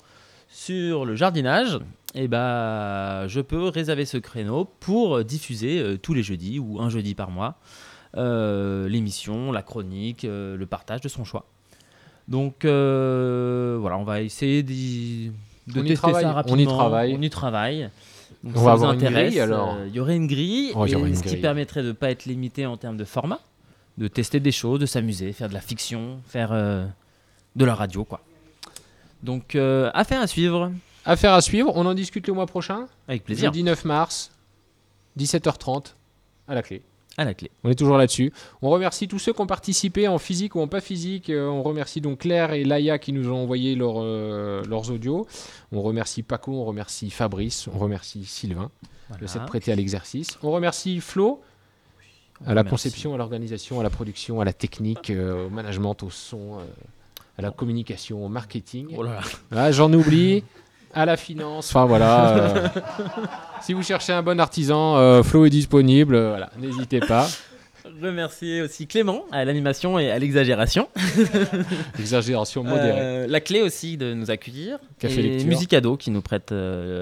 [0.49, 1.81] sur le jardinage.
[2.15, 6.91] Et bah, je peux réserver ce créneau pour diffuser euh, tous les jeudis ou un
[6.91, 7.57] jeudi par mois
[8.17, 11.47] euh, l'émission, la chronique, euh, le partage de son choix.
[12.29, 15.33] Donc voilà, on va essayer de
[15.77, 16.77] On tester ça on y rapidement.
[16.77, 17.17] travaille.
[17.19, 17.91] On y travaille.
[18.43, 20.17] Donc, On si va ça vous avoir une intéresse, grille, alors euh, Il y aurait
[20.17, 22.25] une grille, Oh, il y et aurait une ce qui permettrait de ne pas être
[22.25, 23.41] limité en termes de format,
[23.99, 26.87] de tester des choses, de s'amuser, faire de la fiction, faire euh,
[27.57, 28.21] de la radio, quoi.
[29.23, 30.73] Donc, euh, affaire à suivre.
[31.05, 32.87] Affaire à suivre, on en discute le mois prochain.
[33.09, 33.47] Avec plaisir.
[33.47, 34.31] Jeudi 9 mars,
[35.19, 35.95] 17h30,
[36.49, 36.83] à la clé.
[37.17, 37.51] À la clé.
[37.65, 38.33] On est toujours là-dessus.
[38.63, 41.29] On remercie tous ceux qui ont participé en physique ou en pas physique.
[41.29, 45.27] Euh, on remercie donc Claire et Laïa qui nous ont envoyé leur, euh, leurs audios.
[45.73, 48.71] On remercie Paco, on remercie Fabrice, on remercie Sylvain
[49.09, 49.23] Voilà.
[49.23, 50.39] de s'être prêté à l'exercice.
[50.43, 51.43] On remercie Flo
[52.43, 52.71] On à la remercie.
[52.71, 56.59] conception, à l'organisation, à la production, à la technique, euh, au management, au son,
[57.37, 58.87] à la communication, au marketing.
[58.97, 59.21] Oh là là.
[59.51, 60.43] Ah, J'en oublie.
[60.95, 61.69] à la finance.
[61.71, 62.73] Enfin voilà.
[63.63, 66.15] si vous cherchez un bon artisan, euh, Flo est disponible.
[66.15, 67.29] euh, voilà, n'hésitez pas.
[68.03, 70.89] Remercier aussi Clément à l'animation et à l'exagération.
[71.99, 73.01] Exagération modérée.
[73.01, 74.79] Euh, la clé aussi de nous accueillir.
[74.99, 75.49] Café et lecture.
[75.49, 76.55] Musicado qui nous prête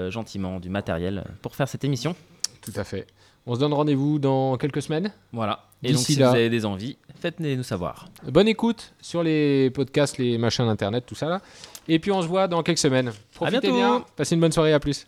[0.09, 2.15] gentiment du matériel pour faire cette émission.
[2.61, 3.07] Tout à fait.
[3.45, 5.11] On se donne rendez-vous dans quelques semaines.
[5.31, 5.65] Voilà.
[5.83, 8.07] Et donc si là, vous avez des envies, faites-les nous savoir.
[8.27, 11.41] bonne écoute sur les podcasts, les machins d'internet, tout ça là.
[11.87, 13.11] Et puis on se voit dans quelques semaines.
[13.33, 13.75] Profitez bientôt.
[13.75, 14.05] bien.
[14.15, 14.73] Passez une bonne soirée.
[14.73, 15.07] À plus.